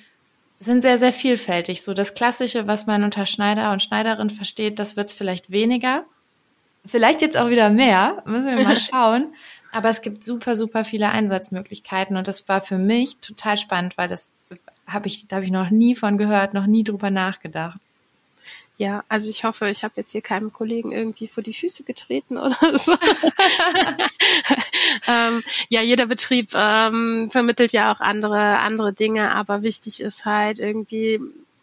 [0.61, 1.83] sind sehr, sehr vielfältig.
[1.83, 6.05] So das Klassische, was man unter Schneider und Schneiderin versteht, das wird vielleicht weniger.
[6.85, 9.35] Vielleicht jetzt auch wieder mehr, müssen wir mal schauen.
[9.73, 14.09] Aber es gibt super, super viele Einsatzmöglichkeiten und das war für mich total spannend, weil
[14.09, 14.33] das
[14.87, 17.81] habe ich, da habe ich noch nie von gehört, noch nie drüber nachgedacht.
[18.77, 22.39] Ja, also ich hoffe, ich habe jetzt hier keinem Kollegen irgendwie vor die Füße getreten
[22.39, 22.93] oder so.
[25.07, 30.61] ähm, ja, jeder Betrieb ähm, vermittelt ja auch andere andere Dinge, aber wichtig ist halt
[30.61, 31.21] irgendwie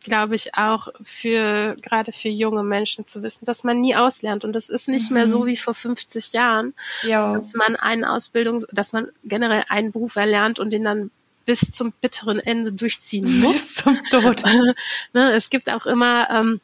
[0.07, 4.45] glaube ich, auch für, gerade für junge Menschen zu wissen, dass man nie auslernt.
[4.45, 5.15] Und das ist nicht mhm.
[5.15, 6.73] mehr so wie vor 50 Jahren,
[7.03, 7.35] jo.
[7.35, 11.11] dass man eine Ausbildung, dass man generell einen Beruf erlernt und den dann
[11.45, 13.75] bis zum bitteren Ende durchziehen muss.
[13.75, 14.43] Bis zum Tod.
[15.13, 16.59] ne, es gibt auch immer, ähm,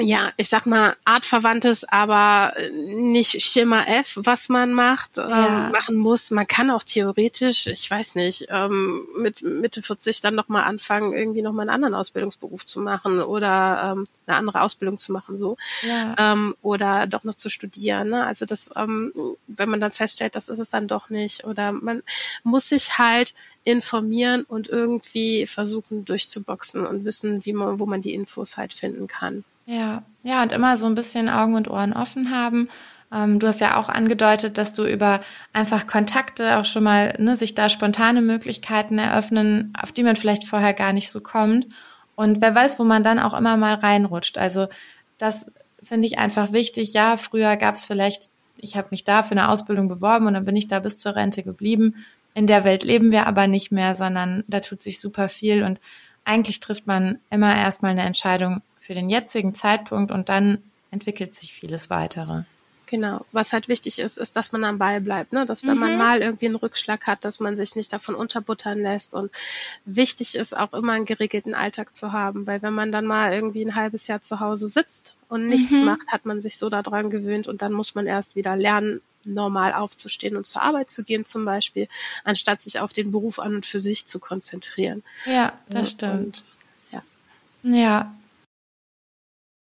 [0.00, 5.66] ja, ich sag mal, artverwandtes, aber nicht Schema F, was man macht, ähm, ja.
[5.66, 6.30] ähm, machen muss.
[6.30, 11.42] Man kann auch theoretisch, ich weiß nicht, ähm, mit Mitte 40 dann nochmal anfangen, irgendwie
[11.42, 15.56] nochmal einen anderen Ausbildungsberuf zu machen oder ähm, eine andere Ausbildung zu machen, so.
[15.82, 16.32] Ja.
[16.32, 18.08] Ähm, oder doch noch zu studieren.
[18.10, 18.24] Ne?
[18.24, 19.12] Also das, ähm,
[19.46, 21.44] wenn man dann feststellt, das ist es dann doch nicht.
[21.44, 22.02] Oder man
[22.44, 23.34] muss sich halt
[23.64, 29.06] informieren und irgendwie versuchen durchzuboxen und wissen, wie man, wo man die Infos halt finden
[29.06, 29.44] kann.
[29.66, 32.68] Ja, ja, und immer so ein bisschen Augen und Ohren offen haben.
[33.12, 35.20] Ähm, du hast ja auch angedeutet, dass du über
[35.52, 40.48] einfach Kontakte auch schon mal, ne, sich da spontane Möglichkeiten eröffnen, auf die man vielleicht
[40.48, 41.66] vorher gar nicht so kommt.
[42.16, 44.38] Und wer weiß, wo man dann auch immer mal reinrutscht.
[44.38, 44.68] Also
[45.18, 45.52] das
[45.82, 46.92] finde ich einfach wichtig.
[46.92, 50.44] Ja, früher gab es vielleicht, ich habe mich da für eine Ausbildung beworben und dann
[50.44, 52.04] bin ich da bis zur Rente geblieben.
[52.34, 55.80] In der Welt leben wir aber nicht mehr, sondern da tut sich super viel und
[56.24, 60.58] eigentlich trifft man immer erstmal eine Entscheidung für den jetzigen Zeitpunkt und dann
[60.90, 62.42] entwickelt sich vieles weitere.
[62.84, 63.24] Genau.
[63.32, 65.46] Was halt wichtig ist, ist, dass man am Ball bleibt, ne?
[65.46, 65.80] Dass wenn mhm.
[65.80, 69.14] man mal irgendwie einen Rückschlag hat, dass man sich nicht davon unterbuttern lässt.
[69.14, 69.30] Und
[69.86, 73.64] wichtig ist auch immer einen geregelten Alltag zu haben, weil wenn man dann mal irgendwie
[73.64, 75.86] ein halbes Jahr zu Hause sitzt und nichts mhm.
[75.86, 79.72] macht, hat man sich so daran gewöhnt und dann muss man erst wieder lernen, normal
[79.72, 81.88] aufzustehen und zur Arbeit zu gehen zum Beispiel,
[82.24, 85.02] anstatt sich auf den Beruf an und für sich zu konzentrieren.
[85.24, 86.12] Ja, das stimmt.
[86.12, 86.44] Und,
[87.62, 87.78] ja.
[87.78, 88.14] Ja,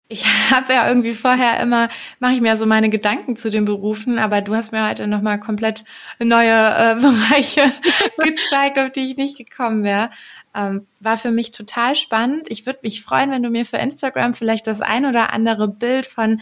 [0.10, 1.90] ich habe ja irgendwie vorher immer,
[2.20, 5.40] mache ich mir so meine Gedanken zu den Berufen, aber du hast mir heute nochmal
[5.40, 5.84] komplett
[6.20, 7.72] neue äh, Bereiche
[8.18, 10.10] gezeigt, auf die ich nicht gekommen wäre.
[10.56, 12.50] Ähm, war für mich total spannend.
[12.50, 16.06] Ich würde mich freuen, wenn du mir für Instagram vielleicht das ein oder andere Bild
[16.06, 16.42] von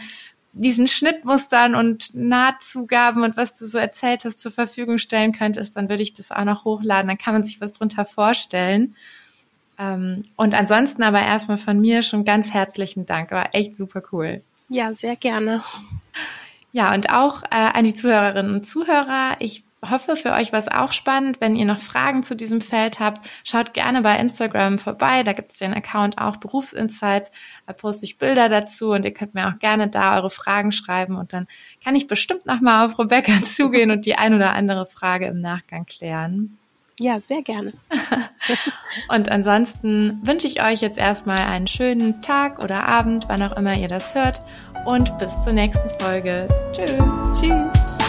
[0.52, 5.90] diesen Schnittmustern und Nahtzugaben und was du so erzählt hast zur Verfügung stellen könntest, dann
[5.90, 7.08] würde ich das auch noch hochladen.
[7.08, 8.94] Dann kann man sich was drunter vorstellen.
[9.78, 13.30] Ähm, und ansonsten aber erstmal von mir schon ganz herzlichen Dank.
[13.30, 14.42] War echt super cool.
[14.68, 15.62] Ja, sehr gerne.
[16.72, 19.36] Ja, und auch äh, an die Zuhörerinnen und Zuhörer.
[19.38, 21.40] Ich hoffe, für euch war es auch spannend.
[21.40, 25.22] Wenn ihr noch Fragen zu diesem Feld habt, schaut gerne bei Instagram vorbei.
[25.22, 27.30] Da gibt es den Account auch Berufsinsights.
[27.66, 31.16] Da poste ich Bilder dazu und ihr könnt mir auch gerne da eure Fragen schreiben
[31.16, 31.46] und dann
[31.84, 35.86] kann ich bestimmt nochmal auf Rebecca zugehen und die ein oder andere Frage im Nachgang
[35.86, 36.58] klären.
[36.98, 37.72] Ja, sehr gerne.
[39.08, 43.76] Und ansonsten wünsche ich euch jetzt erstmal einen schönen Tag oder Abend, wann auch immer
[43.76, 44.40] ihr das hört.
[44.86, 46.48] Und bis zur nächsten Folge.
[46.72, 47.02] Tschüss.
[47.38, 48.05] Tschüss.